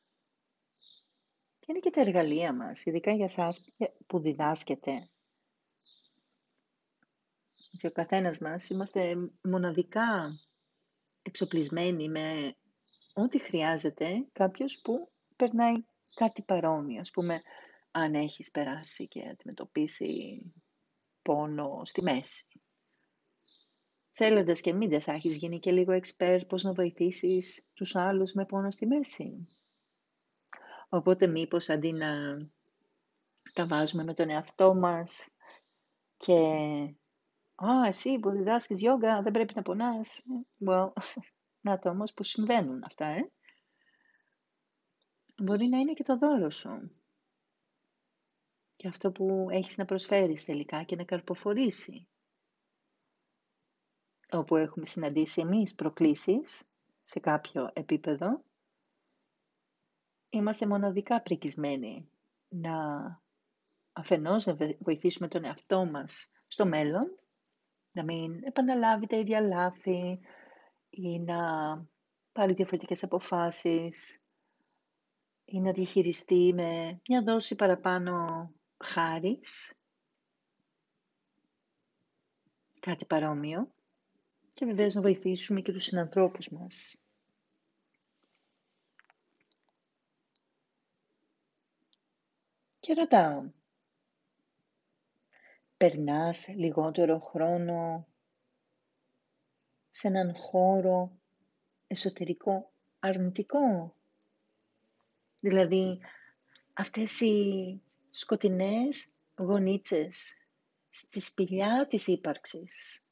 [1.58, 3.64] Και είναι και τα εργαλεία μας, ειδικά για σας
[4.06, 5.10] που διδάσκετε.
[7.78, 10.38] Και ο καθένας μας είμαστε μοναδικά
[11.22, 12.56] εξοπλισμένοι με
[13.14, 14.26] ό,τι χρειάζεται.
[14.32, 15.74] Κάποιος που περνάει
[16.14, 17.00] κάτι παρόμοιο.
[17.00, 17.42] Ας πούμε,
[17.90, 20.42] αν έχεις περάσει και αντιμετωπίσει
[21.22, 22.48] πόνο στη μέση.
[24.16, 28.32] Θέλοντας και μην δεν θα έχεις γίνει και λίγο εξπέρ πώς να βοηθήσεις τους άλλους
[28.32, 29.56] με πόνο στη μέση.
[30.88, 32.38] Οπότε μήπως αντί να
[33.52, 35.28] τα βάζουμε με τον εαυτό μας
[36.16, 36.34] και
[37.54, 40.22] Α, εσύ που διδάσκεις γιόγκα δεν πρέπει να πονάς.
[40.66, 40.92] Well,
[41.66, 43.30] να το όμως που συμβαίνουν αυτά, ε.
[45.42, 46.90] Μπορεί να είναι και το δώρο σου.
[48.76, 52.08] Και αυτό που έχεις να προσφέρεις τελικά και να καρποφορήσει.
[54.30, 56.62] Όπου έχουμε συναντήσει εμείς προκλήσεις
[57.02, 58.42] σε κάποιο επίπεδο,
[60.28, 62.08] είμαστε μοναδικά πρικισμένοι
[62.48, 62.76] να
[63.92, 67.18] αφενός να βοηθήσουμε τον εαυτό μας στο μέλλον
[67.92, 70.20] να μην επαναλάβει τα ίδια λάθη
[70.90, 71.36] ή να
[72.32, 74.22] πάρει διαφορετικές αποφάσεις
[75.44, 78.26] ή να διαχειριστεί με μια δόση παραπάνω
[78.76, 79.78] χάρης,
[82.80, 83.73] κάτι παρόμοιο
[84.54, 86.98] και βεβαίως να βοηθήσουμε και τους συνανθρώπους μας.
[92.80, 93.50] Και ρωτάω,
[95.76, 98.06] περνάς λιγότερο χρόνο
[99.90, 101.18] σε έναν χώρο
[101.86, 103.94] εσωτερικό αρνητικό;
[105.40, 106.00] Δηλαδή,
[106.72, 107.80] αυτές οι
[108.10, 110.34] σκοτεινές γονίτσες
[110.88, 113.04] στη σπηλιά της ύπαρξης.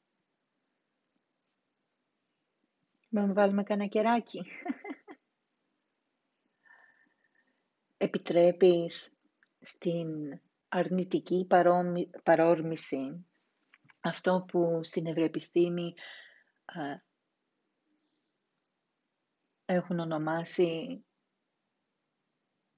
[3.13, 4.41] Να βάλουμε κανένα κεράκι.
[7.97, 9.17] Επιτρέπεις
[9.59, 11.47] στην αρνητική
[12.23, 13.25] παρόρμηση,
[13.99, 15.93] αυτό που στην Ευρωεπιστήμη
[19.65, 21.03] έχουν ονομάσει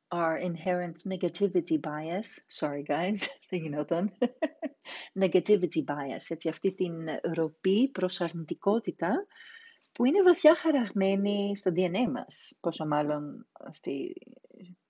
[0.07, 2.39] our inherent negativity bias.
[2.47, 3.19] Sorry guys,
[3.49, 4.17] δεν γινόταν.
[5.23, 9.27] negativity bias, έτσι αυτή την ροπή προς αρνητικότητα
[9.95, 14.13] που είναι βαθιά χαραγμένη στο DNA μας, πόσο μάλλον στη,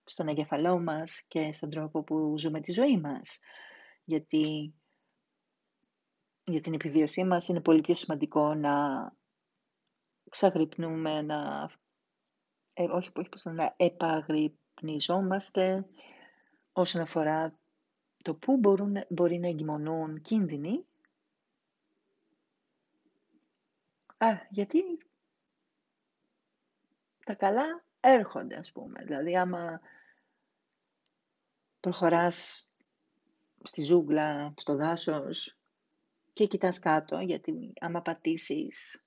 [0.03, 3.39] στον εγκεφαλό μας και στον τρόπο που ζούμε τη ζωή μας.
[4.03, 4.73] Γιατί
[6.43, 8.73] για την επιβίωσή μας είναι πολύ πιο σημαντικό να
[10.29, 11.69] ξαγρυπνούμε, να,
[12.73, 15.87] ε, όχι, όχι πώς να επαγρυπνιζόμαστε
[16.71, 17.59] όσον αφορά
[18.23, 20.85] το πού μπορούν, μπορεί να εγκυμονούν κίνδυνοι.
[24.25, 24.81] Α, γιατί
[27.25, 29.03] τα καλά έρχονται, ας πούμε.
[29.03, 29.81] Δηλαδή, άμα
[31.79, 32.67] προχωράς
[33.63, 35.57] στη ζούγκλα, στο δάσος
[36.33, 39.05] και κοιτάς κάτω, γιατί άμα πατήσεις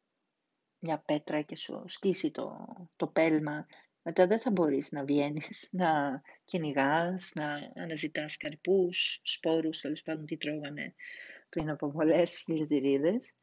[0.78, 2.66] μια πέτρα και σου σκίσει το,
[2.96, 3.66] το πέλμα,
[4.02, 10.36] μετά δεν θα μπορείς να βγαίνεις, να κυνηγάς, να αναζητάς καρπούς, σπόρους, τέλος πάντων τι
[10.36, 10.94] τρώγανε
[11.48, 13.34] πριν από πολλές χιλιατηρίδες.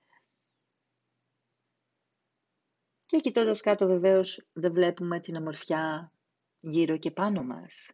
[3.05, 6.11] Και κοιτώντας κάτω βεβαίως δεν βλέπουμε την ομορφιά
[6.59, 7.91] γύρω και πάνω μας.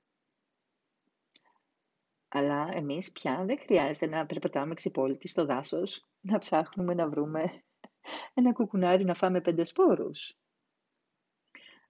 [2.28, 7.64] Αλλά εμείς πια δεν χρειάζεται να περπατάμε ξυπόλυτοι στο δάσος, να ψάχνουμε να βρούμε
[8.34, 10.38] ένα κουκουνάρι να φάμε πέντε σπόρους.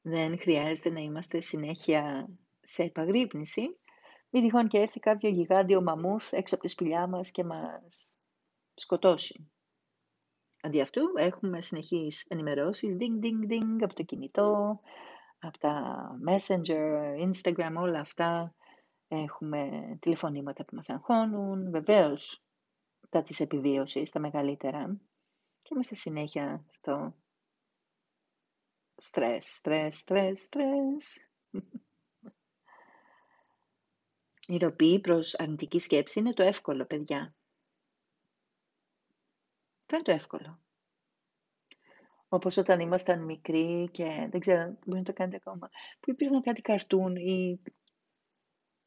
[0.02, 2.30] Δεν χρειάζεται να είμαστε συνέχεια
[2.62, 3.80] σε επαγρύπνηση,
[4.30, 8.18] μη τυχόν και έρθει κάποιο γιγάντιο μαμούθ έξω από τη σπηλιά μας και μας
[8.74, 9.52] σκοτώσει.
[10.62, 14.80] Αντί αυτού έχουμε συνεχείς ενημερώσεις, ding, ding, ding, από το κινητό,
[15.40, 18.56] από τα messenger, instagram, όλα αυτά.
[19.08, 22.44] Έχουμε τηλεφωνήματα που μας αγχώνουν, βεβαίως
[23.10, 25.00] τα της επιβίωσης, τα μεγαλύτερα.
[25.62, 27.16] Και είμαστε συνέχεια στο
[28.98, 31.30] στρες, στρες, στρες, στρες.
[34.48, 37.36] Η ροπή προς αρνητική σκέψη είναι το εύκολο, παιδιά.
[39.94, 40.60] Αυτό είναι το εύκολο.
[42.28, 45.70] Όπως όταν ήμασταν μικροί και δεν ξέρω, μπορεί να το κάνετε ακόμα,
[46.00, 47.62] που υπήρχαν κάτι καρτούν ή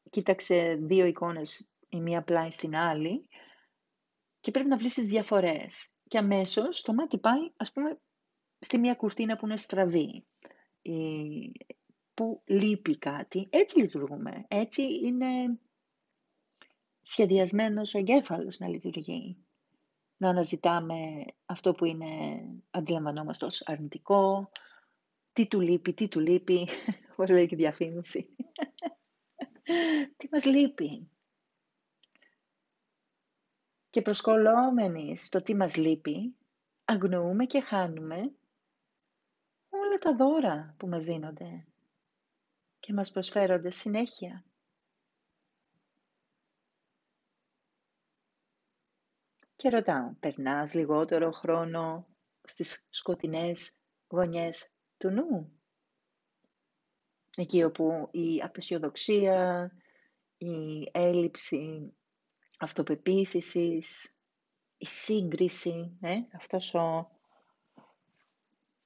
[0.09, 3.27] κοίταξε δύο εικόνες η μία πλάι στην άλλη
[4.39, 5.89] και πρέπει να βρεις τις διαφορές.
[6.07, 7.99] Και αμέσως το μάτι πάει, ας πούμε,
[8.59, 10.25] στη μία κουρτίνα που είναι στραβή,
[12.13, 13.47] που λείπει κάτι.
[13.49, 14.45] Έτσι λειτουργούμε.
[14.47, 15.59] Έτσι είναι
[17.01, 19.45] σχεδιασμένος ο εγκέφαλος να λειτουργεί.
[20.17, 24.49] Να αναζητάμε αυτό που είναι αντιλαμβανόμαστε ως αρνητικό,
[25.33, 26.67] τι του λείπει, τι του λείπει,
[27.11, 28.35] όπως λέει και η διαφήμιση.
[30.17, 31.09] τι μας λείπει.
[33.89, 36.35] Και προσκολόμενοι στο τι μας λείπει,
[36.85, 38.31] αγνοούμε και χάνουμε
[39.69, 41.67] όλα τα δώρα που μας δίνονται
[42.79, 44.43] και μας προσφέρονται συνέχεια.
[49.55, 52.07] Και ρωτάω, περνάς λιγότερο χρόνο
[52.43, 53.77] στις σκοτεινές
[54.07, 55.59] γωνιές του νου;
[57.37, 59.71] Εκεί όπου η απεσιοδοξία,
[60.37, 61.93] η έλλειψη
[62.59, 64.15] αυτοπεποίθησης,
[64.77, 67.11] η σύγκριση, ε, αυτός ο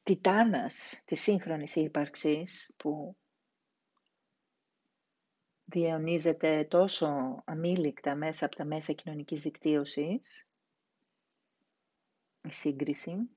[0.03, 3.17] τιτάνας της σύγχρονης ύπαρξης που
[5.65, 10.48] διαιωνίζεται τόσο αμήλικτα μέσα από τα μέσα κοινωνικής δικτύωσης,
[12.49, 13.29] η σύγκριση.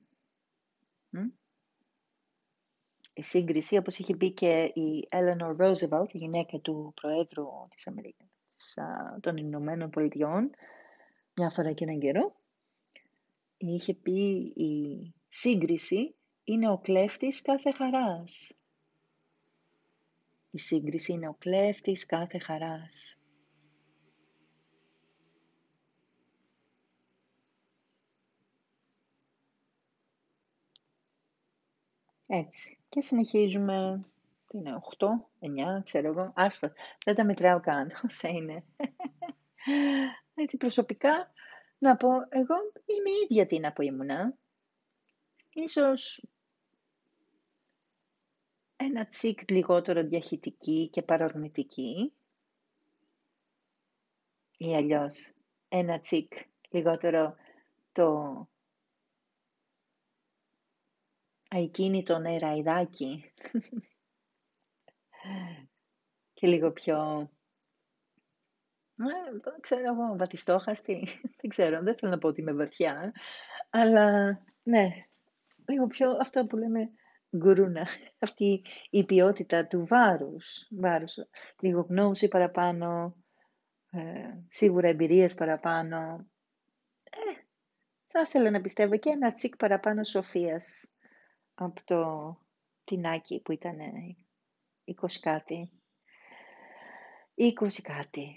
[3.15, 8.79] Η σύγκριση, όπως είχε πει και η Eleanor Roosevelt, η γυναίκα του Προέδρου της Αμερικής,
[9.21, 10.51] των Ηνωμένων Πολιτειών,
[11.37, 12.35] μια φορά και έναν καιρό,
[13.57, 18.59] είχε πει η σύγκριση είναι ο κλέφτης κάθε χαράς.
[20.51, 23.22] Η σύγκριση είναι ο κλέφτης κάθε χαράς.
[32.35, 32.79] Έτσι.
[32.89, 34.05] Και συνεχίζουμε.
[34.49, 35.07] Τι είναι, 8,
[35.79, 36.33] 9, ξέρω εγώ.
[36.35, 36.73] Άστα,
[37.05, 38.65] δεν τα μετράω καν όσα είναι.
[40.35, 41.33] Έτσι προσωπικά
[41.79, 42.55] να πω, εγώ
[42.87, 44.35] είμαι ίδια τι να πω ήμουνα.
[45.53, 46.27] Ίσως
[48.77, 52.13] ένα τσικ λιγότερο διαχειτική και παρορμητική
[54.57, 55.33] ή αλλιώς
[55.69, 56.33] ένα τσικ
[56.71, 57.35] λιγότερο
[57.93, 58.49] το
[62.05, 63.33] το νεραϊδάκι
[66.33, 67.29] και λίγο πιο
[69.43, 71.09] δεν ξέρω εγώ, βατιστόχαστη,
[71.41, 73.13] δεν ξέρω, δεν θέλω να πω ότι είμαι βαθιά,
[73.71, 74.89] αλλά ναι,
[75.67, 76.91] λίγο πιο αυτό που λέμε
[77.37, 77.87] γκουρούνα,
[78.19, 81.15] αυτή η ποιότητα του βάρους, βάρους
[81.61, 83.17] λίγο γνώση παραπάνω,
[83.91, 84.01] ε,
[84.49, 86.27] σίγουρα εμπειρίες παραπάνω.
[87.03, 87.43] Ε,
[88.07, 90.93] θα ήθελα να πιστεύω και ένα τσικ παραπάνω σοφίας
[91.55, 92.37] από το
[92.85, 93.79] τινάκι που ήταν
[94.85, 95.71] 20 κάτι.
[97.37, 98.37] 20 κάτι.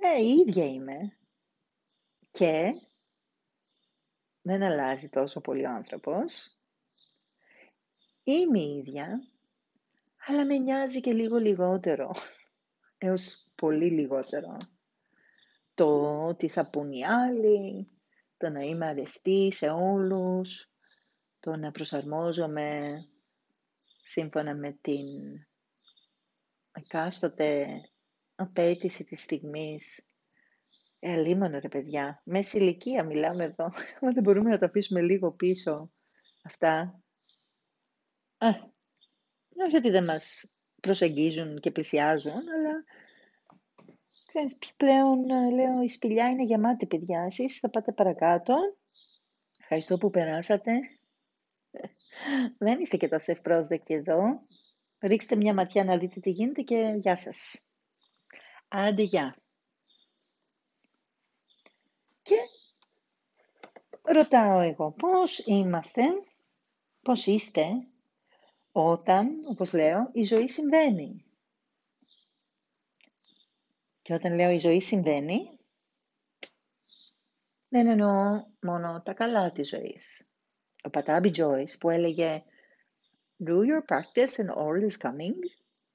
[0.00, 1.16] Ε, η ίδια είμαι.
[2.30, 2.72] Και
[4.42, 6.56] δεν αλλάζει τόσο πολύ ο άνθρωπος.
[8.22, 9.20] Είμαι η ίδια,
[10.26, 12.14] αλλά με νοιάζει και λίγο λιγότερο,
[12.98, 14.56] έως πολύ λιγότερο.
[15.74, 17.90] Το ότι θα πούν οι άλλοι,
[18.36, 20.71] το να είμαι αρεστή σε όλους,
[21.42, 22.98] το να προσαρμόζομαι
[24.02, 25.06] σύμφωνα με την
[26.72, 27.80] εκάστοτε
[28.34, 30.06] απέτηση της στιγμής.
[30.98, 33.64] Ε, αλίμονο ρε παιδιά, μέση ηλικία μιλάμε εδώ,
[34.02, 35.92] μα δεν μπορούμε να τα αφήσουμε λίγο πίσω
[36.42, 37.02] αυτά.
[38.38, 38.48] Α,
[39.66, 42.84] όχι ότι δεν μας προσεγγίζουν και πλησιάζουν, αλλά
[44.26, 47.22] ξέρεις, πλέον ε, λέω η σπηλιά είναι γεμάτη παιδιά.
[47.22, 48.54] Εσείς θα πάτε παρακάτω.
[49.60, 50.72] Ευχαριστώ που περάσατε.
[52.58, 54.46] Δεν είστε και τόσο ευπρόσδεκτοι εδώ.
[55.00, 57.68] Ρίξτε μια ματιά να δείτε τι γίνεται και γεια σας.
[58.68, 59.36] Άντε γεια.
[62.22, 62.36] Και
[64.02, 66.02] ρωτάω εγώ πώς είμαστε,
[67.02, 67.66] πώς είστε
[68.72, 71.24] όταν, όπως λέω, η ζωή συμβαίνει;
[74.02, 75.58] Και όταν λέω η ζωή συμβαίνει,
[77.68, 80.26] δεν εννοώ μόνο τα καλά της ζωής.
[80.82, 82.42] Ο Πατάμπι Τζόις που έλεγε
[83.44, 85.38] Do your practice and all is coming.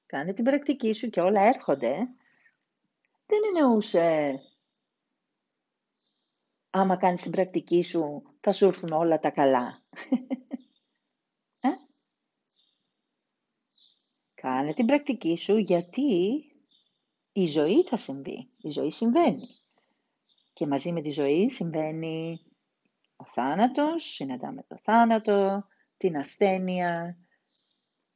[0.06, 1.94] Κάνε την πρακτική σου και όλα έρχονται.
[3.26, 4.40] Δεν εννοούσε
[6.70, 9.82] άμα κάνεις την πρακτική σου θα σου έρθουν όλα τα καλά.
[11.60, 11.68] ε;
[14.34, 16.44] Κάνε την πρακτική σου γιατί
[17.32, 18.50] η ζωή θα συμβεί.
[18.56, 19.48] Η ζωή συμβαίνει.
[20.52, 22.40] Και μαζί με τη ζωή συμβαίνει
[23.20, 25.66] ο θάνατος, συναντάμε το θάνατο,
[25.96, 27.18] την ασθένεια,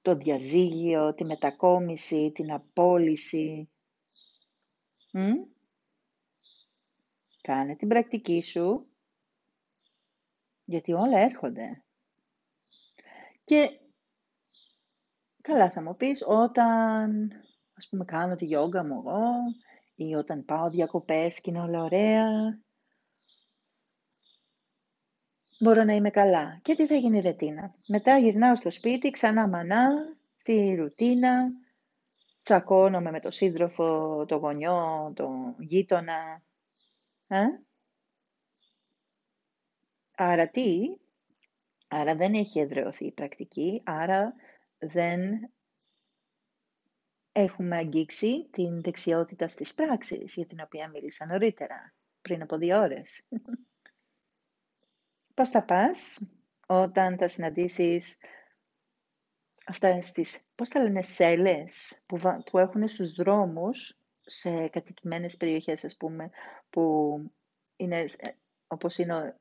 [0.03, 3.71] το διαζύγιο, τη μετακόμιση, την απόλυση.
[5.13, 5.33] Μ;
[7.41, 8.87] Κάνε την πρακτική σου,
[10.65, 11.85] γιατί όλα έρχονται.
[13.45, 13.81] Και
[15.41, 17.31] καλά θα μου πεις, όταν
[17.75, 19.31] ας πούμε κάνω τη γιόγκα μου εγώ
[19.95, 22.29] ή όταν πάω διακοπές και είναι όλα ωραία,
[25.63, 26.59] μπορώ να είμαι καλά.
[26.63, 27.75] Και τι θα γίνει η ρετίνα.
[27.87, 29.89] Μετά γυρνάω στο σπίτι, ξανά μανά,
[30.43, 31.53] τη ρουτίνα,
[32.43, 36.43] τσακώνομαι με το σύντροφο, το γονιό, το γείτονα.
[37.27, 37.43] Ε;
[40.17, 40.81] Άρα τι,
[41.89, 44.35] άρα δεν έχει εδραιωθεί η πρακτική, άρα
[44.79, 45.51] δεν
[47.33, 53.25] έχουμε αγγίξει την δεξιότητα στις πράξεις για την οποία μίλησα νωρίτερα, πριν από δύο ώρες.
[55.35, 56.29] Πώς θα πας
[56.67, 58.17] όταν θα συναντήσεις
[59.67, 62.19] αυτά τις, πώς τα λένε, σέλες που,
[62.51, 66.31] που έχουν στους δρόμους σε κατοικημένες περιοχές, ας πούμε,
[66.71, 67.15] που
[67.77, 68.05] είναι
[68.67, 69.37] όπως είναι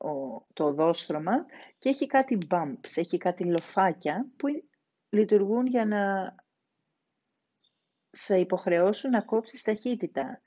[0.52, 1.46] το οδόστρωμα
[1.78, 4.46] και έχει κάτι bumps, έχει κάτι λοφάκια που
[5.08, 6.34] λειτουργούν για να
[8.10, 10.42] σε υποχρεώσουν να κόψεις ταχύτητα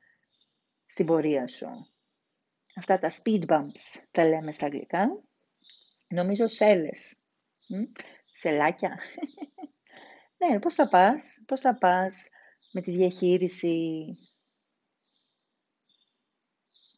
[0.86, 1.68] στην πορεία σου.
[2.76, 5.24] Αυτά τα speed bumps τα λέμε στα αγγλικά.
[6.08, 7.20] Νομίζω σέλες.
[8.32, 9.00] Σελάκια.
[10.38, 12.30] ναι, πώς θα πας, πώς θα πας
[12.72, 14.06] με τη διαχείριση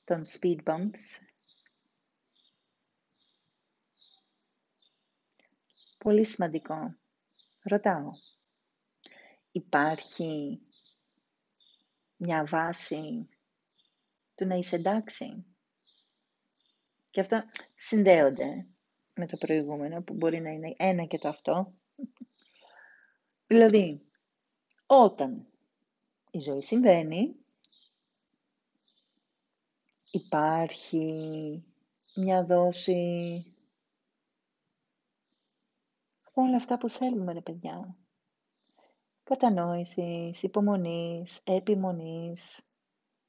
[0.04, 1.28] των speed bumps;
[5.98, 6.96] Πολύ σημαντικό.
[7.62, 8.10] Ρωτάω.
[9.52, 10.62] Υπάρχει
[12.16, 13.30] μια βάση
[14.36, 15.46] του να είσαι εντάξει;
[17.10, 18.68] Και αυτά συνδέονται
[19.18, 21.74] με το προηγούμενο που μπορεί να είναι ένα και το αυτό.
[23.48, 24.02] Δηλαδή,
[24.86, 25.48] όταν
[26.32, 27.36] η ζωή συμβαίνει,
[30.12, 31.64] υπάρχει
[32.16, 33.46] μια δόση
[36.22, 37.98] από όλα αυτά που θέλουμε, ρε παιδιά.
[39.24, 42.70] Κατανόησης, υπομονής, επιμονής,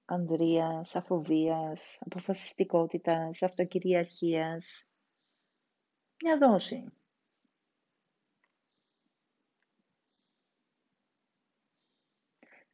[0.05, 4.88] ανδρείας, αφοβίας, αποφασιστικότητας, αυτοκυριαρχίας,
[6.23, 6.93] μια δόση.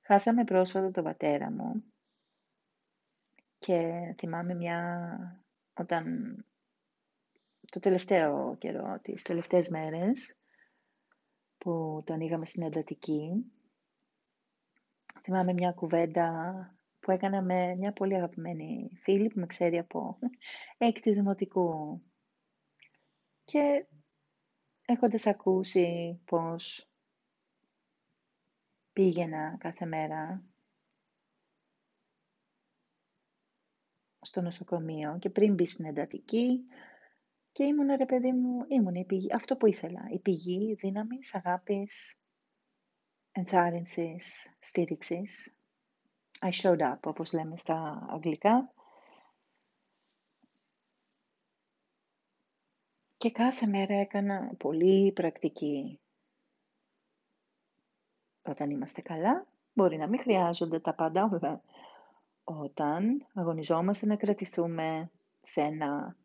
[0.00, 1.84] Χάσαμε πρόσφατα τον πατέρα μου
[3.58, 5.42] και θυμάμαι μια,
[5.74, 6.04] όταν
[7.70, 10.38] το τελευταίο καιρό, τις τελευταίες μέρες
[11.58, 13.52] που τον είχαμε στην εντατική,
[15.22, 16.28] θυμάμαι μια κουβέντα
[17.00, 20.18] που έκανα με μια πολύ αγαπημένη φίλη που με ξέρει από
[20.78, 22.02] έκτη δημοτικού.
[23.44, 23.86] Και
[24.84, 26.88] έχοντας ακούσει πως
[28.92, 30.44] πήγαινα κάθε μέρα
[34.20, 36.64] στο νοσοκομείο και πριν μπει στην εντατική
[37.52, 42.20] και ήμουν ρε παιδί μου, ήμουν η πηγή, αυτό που ήθελα, η πηγή δύναμης, αγάπης,
[43.32, 45.56] ενθάρρυνσης, στήριξης.
[46.40, 48.73] I showed up, όπως λέμε στα αγγλικά.
[53.24, 56.00] Και κάθε μέρα έκανα πολύ πρακτική.
[58.42, 61.62] Όταν είμαστε καλά, μπορεί να μην χρειάζονται τα πάντα όλα.
[62.44, 65.10] Όταν αγωνιζόμαστε να κρατηθούμε
[65.42, 66.16] σε ένα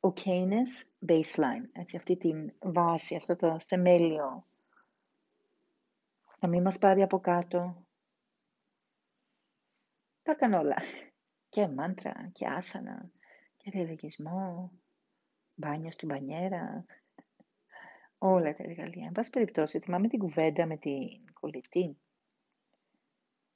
[0.00, 4.46] okayness baseline, έτσι, αυτή την βάση, αυτό το θεμέλιο.
[6.40, 7.86] Να μην μας πάρει από κάτω.
[10.22, 10.76] Τα κάνω όλα.
[11.48, 13.10] Και μάντρα, και άσανα,
[13.56, 14.70] και διαλογισμό,
[15.58, 16.84] μπάνιο στην μπανιέρα,
[18.18, 19.06] όλα τα εργαλεία.
[19.06, 21.98] Εν πάση περιπτώσει, θυμάμαι την κουβέντα με την κολλητή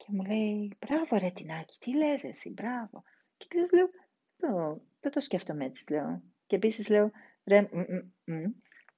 [0.04, 3.02] και μου λέει, μπράβο ρε Τινάκη, τι λες εσύ, μπράβο.
[3.36, 3.88] Και ξέρεις, λέω,
[4.36, 6.22] το, δεν το σκέφτομαι έτσι, λέω.
[6.46, 7.10] Και επίσης λέω,
[7.44, 7.68] ρε,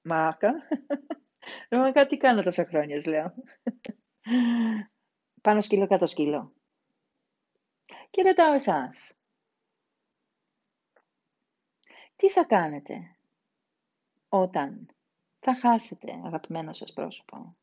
[0.03, 0.53] μάκα,
[1.71, 3.35] ρε μάκα, τι κάνω τόσα χρόνια, λέω.
[5.43, 6.55] Πάνω σκύλο, κάτω σκύλο.
[8.11, 9.19] Και ρωτάω εσάς,
[12.25, 13.17] τι θα κάνετε
[14.29, 14.95] όταν
[15.39, 17.57] θα χάσετε αγαπημένο σας πρόσωπο;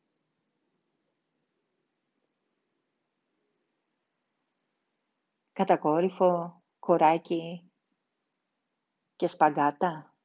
[5.52, 7.70] Κατακόρυφο, κοράκι
[9.16, 10.16] και σπαγκάτα.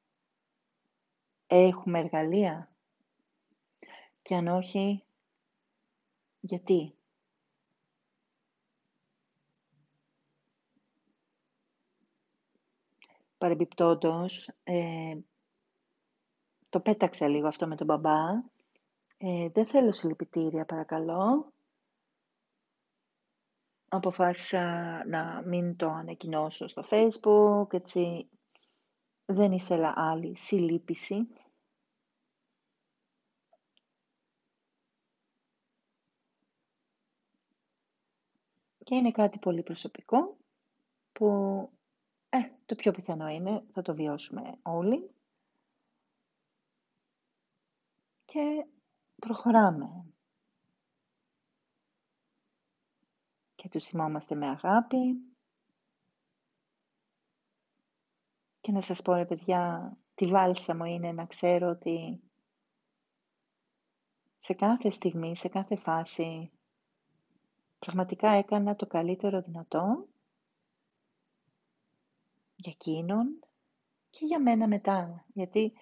[1.47, 2.75] Έχουμε εργαλεία;
[4.21, 5.05] Και αν όχι,
[6.39, 6.96] γιατί;
[13.37, 15.17] Παρεμπιπτόντως, ε,
[16.69, 18.29] το πέταξα λίγο αυτό με τον μπαμπά.
[19.17, 21.53] Ε, δεν θέλω συλληπιτήρια, παρακαλώ.
[23.87, 24.63] Αποφάσισα
[25.07, 28.29] να μην το ανακοινώσω στο facebook, έτσι
[29.25, 31.27] δεν ήθελα άλλη συλλήπιση.
[38.83, 40.37] Και είναι κάτι πολύ προσωπικό
[41.11, 41.69] που
[42.29, 45.11] ε, το πιο πιθανό είναι θα το βιώσουμε όλοι.
[48.25, 48.65] Και
[49.15, 50.05] προχωράμε.
[53.55, 55.21] Και τους θυμόμαστε με αγάπη.
[58.61, 62.21] Και να σας πω, ρε παιδιά, τη βάλσα μου είναι να ξέρω ότι
[64.39, 66.51] σε κάθε στιγμή, σε κάθε φάση,
[67.79, 70.07] πραγματικά έκανα το καλύτερο δυνατό
[72.57, 73.39] για εκείνον
[74.09, 75.25] και για μένα μετά.
[75.33, 75.73] Γιατί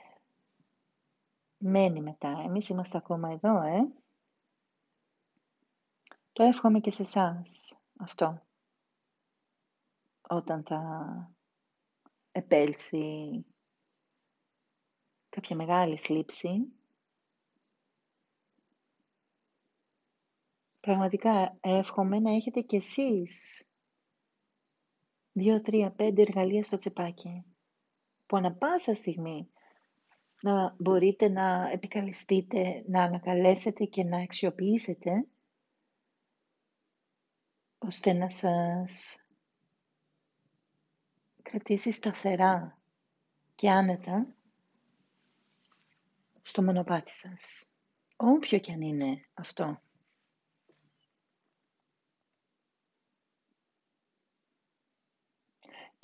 [1.57, 2.41] μένει μετά.
[2.45, 3.93] Εμείς είμαστε ακόμα εδώ, ε.
[6.31, 8.41] Το εύχομαι και σε εσάς αυτό.
[10.29, 10.81] Όταν θα
[12.31, 13.45] επέλθει
[15.29, 16.73] κάποια μεγάλη θλίψη,
[20.79, 23.63] πραγματικά εύχομαι να έχετε κι εσείς
[25.37, 27.45] δύο, τρία, πέντε εργαλεία στο τσεπάκι
[28.25, 29.49] που ανα πάσα στιγμή
[30.41, 35.27] να μπορείτε να επικαλεστείτε, να ανακαλέσετε και να αξιοποιήσετε
[37.77, 39.25] ώστε να σας
[41.41, 42.77] κρατήσει σταθερά
[43.55, 44.35] και άνετα
[46.41, 47.69] στο μονοπάτι σας.
[48.15, 49.81] Όποιο και αν είναι αυτό.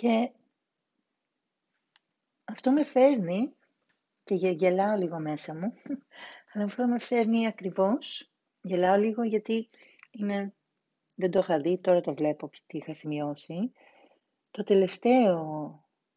[0.02, 0.32] Και
[2.44, 3.54] αυτό με φέρνει
[4.24, 5.74] και γελάω λίγο μέσα μου,
[6.54, 8.32] αλλά αυτό με φέρνει ακριβώς,
[8.62, 9.70] γελάω λίγο γιατί
[10.12, 10.54] είναι,
[11.16, 13.72] δεν το είχα δει, τώρα το βλέπω τι είχα σημειώσει.
[14.52, 15.40] Το τελευταίο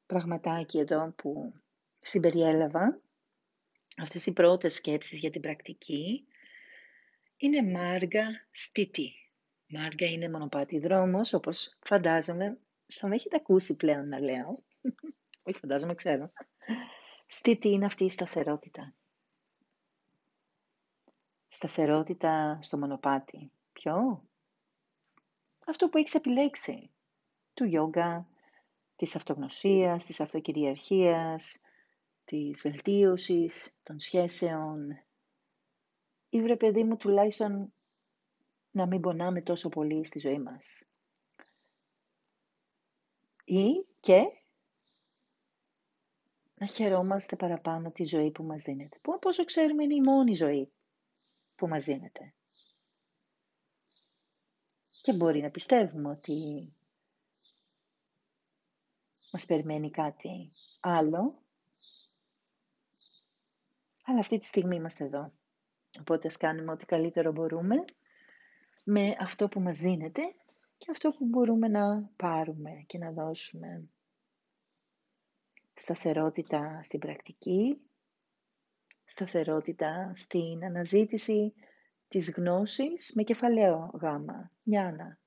[0.06, 1.52] πραγματάκι εδώ που
[1.98, 3.00] συμπεριέλαβα,
[3.96, 6.26] αυτές οι πρώτες σκέψεις για την πρακτική,
[7.36, 9.12] είναι Μάργα Στίτη.
[9.66, 14.62] Μάργα είναι μονοπάτι δρόμος, όπως φαντάζομαι θα με έχετε ακούσει πλέον να λέω.
[15.42, 16.32] Όχι φαντάζομαι, ξέρω.
[17.26, 18.94] Στη τι είναι αυτή η σταθερότητα;
[21.48, 23.52] Σταθερότητα στο μονοπάτι.
[23.72, 24.24] Ποιο;
[25.66, 26.90] Αυτό που έχεις επιλέξει.
[27.54, 28.28] Του γιόγκα,
[28.96, 31.60] της αυτογνωσίας, της αυτοκυριαρχίας,
[32.24, 35.02] της βελτίωσης, των σχέσεων.
[36.28, 37.72] Ή βρε παιδί μου τουλάχιστον
[38.70, 40.84] να μην πονάμε τόσο πολύ στη ζωή μας.
[43.44, 44.22] Ή και
[46.54, 48.98] να χαιρόμαστε παραπάνω τη ζωή που μας δίνεται.
[49.02, 50.72] Που όπως ξέρουμε είναι η μόνη ζωή
[51.56, 52.34] που μας δίνεται.
[55.02, 56.72] Και μπορεί να πιστεύουμε ότι
[59.32, 61.42] μας περιμένει κάτι άλλο.
[64.04, 65.32] Αλλά αυτή τη στιγμή είμαστε εδώ.
[66.00, 67.84] Οπότε ας κάνουμε ό,τι καλύτερο μπορούμε
[68.84, 70.34] με αυτό που μας δίνεται
[70.84, 73.88] και αυτό που μπορούμε να πάρουμε και να δώσουμε.
[75.74, 77.80] Σταθερότητα στην πρακτική,
[79.04, 81.54] σταθερότητα στην αναζήτηση
[82.08, 85.18] της γνώσης με κεφαλαίο γάμα, νιάνα,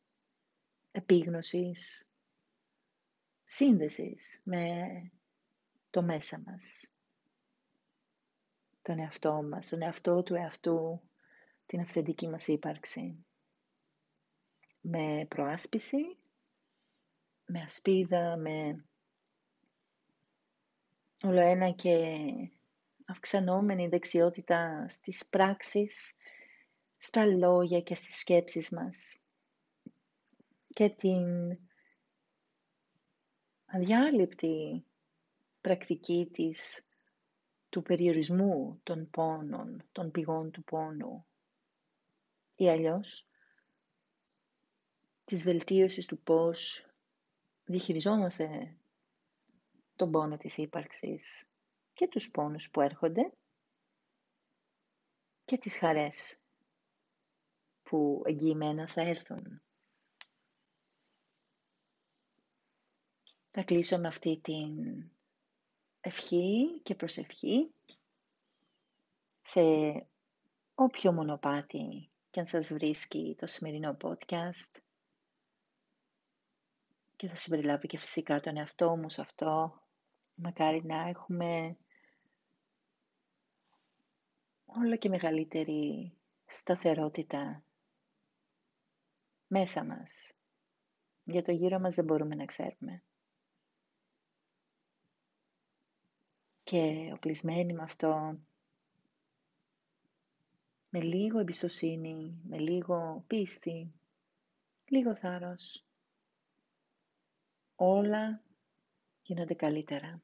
[0.91, 2.09] επίγνωσης,
[3.45, 4.77] σύνδεσης με
[5.89, 6.93] το μέσα μας,
[8.81, 11.01] τον εαυτό μας, τον εαυτό του εαυτού,
[11.65, 13.26] την αυθεντική μας ύπαρξη
[14.89, 16.17] με προάσπιση,
[17.45, 18.85] με ασπίδα, με
[21.23, 22.15] όλο ένα και
[23.05, 26.15] αυξανόμενη δεξιότητα στις πράξεις,
[26.97, 29.21] στα λόγια και στις σκέψεις μας.
[30.67, 31.57] Και την
[33.65, 34.85] αδιάλειπτη
[35.61, 36.87] πρακτική της
[37.69, 41.25] του περιορισμού των πόνων, των πηγών του πόνου.
[42.55, 43.27] Ή αλλιώς
[45.27, 46.87] της βελτίωσης του πώς
[47.63, 48.77] διαχειριζόμαστε
[49.95, 51.49] τον πόνο της ύπαρξης
[51.93, 53.33] και τους πόνους που έρχονται
[55.45, 56.39] και τις χαρές
[57.83, 59.61] που εγγυημένα θα έρθουν.
[63.51, 65.03] Θα κλείσω με αυτή την
[66.01, 67.73] ευχή και προσευχή
[69.41, 69.61] σε
[70.75, 74.85] όποιο μονοπάτι και αν σας βρίσκει το σημερινό podcast
[77.17, 79.81] και θα συμπεριλάβει και φυσικά τον εαυτό μου σε αυτό.
[80.35, 81.77] Μακάρι να έχουμε
[84.65, 86.13] όλο και μεγαλύτερη
[86.45, 87.63] σταθερότητα
[89.47, 90.31] μέσα μας.
[91.23, 93.03] Για το γύρο μας δεν μπορούμε να ξέρουμε.
[96.63, 98.39] Και οπλισμένοι με αυτό,
[100.89, 103.93] με λίγο εμπιστοσύνη, με λίγο πίστη,
[104.85, 105.86] λίγο θάρρος,
[107.79, 108.41] όλα
[109.21, 110.21] γίνονται καλύτερα.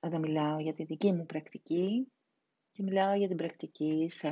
[0.00, 2.12] Όταν μιλάω για τη δική μου πρακτική
[2.72, 4.30] και μιλάω για την πρακτική σε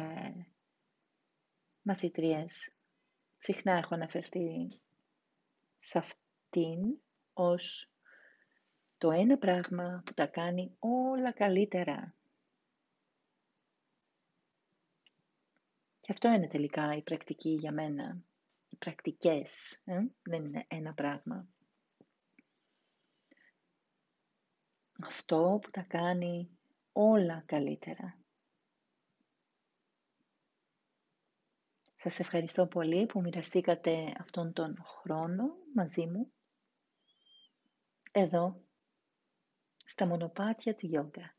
[1.83, 2.73] μαθητρίες.
[3.37, 4.69] Συχνά έχω αναφερθεί
[5.79, 6.99] σε αυτήν
[7.33, 7.91] ως
[8.99, 12.15] το ένα πράγμα που τα κάνει όλα καλύτερα.
[16.01, 18.26] Και αυτό είναι τελικά η πρακτική για μένα.
[18.77, 21.49] Οι πρακτικές ε; δεν είναι ένα πράγμα.
[25.07, 26.59] Αυτό που τα κάνει
[26.93, 28.19] όλα καλύτερα.
[31.97, 36.33] Σας ευχαριστώ πολύ που μοιραστήκατε αυτόν τον χρόνο μαζί μου
[38.13, 38.65] εδώ
[39.85, 41.36] στα μονοπάτια του γιόγκα.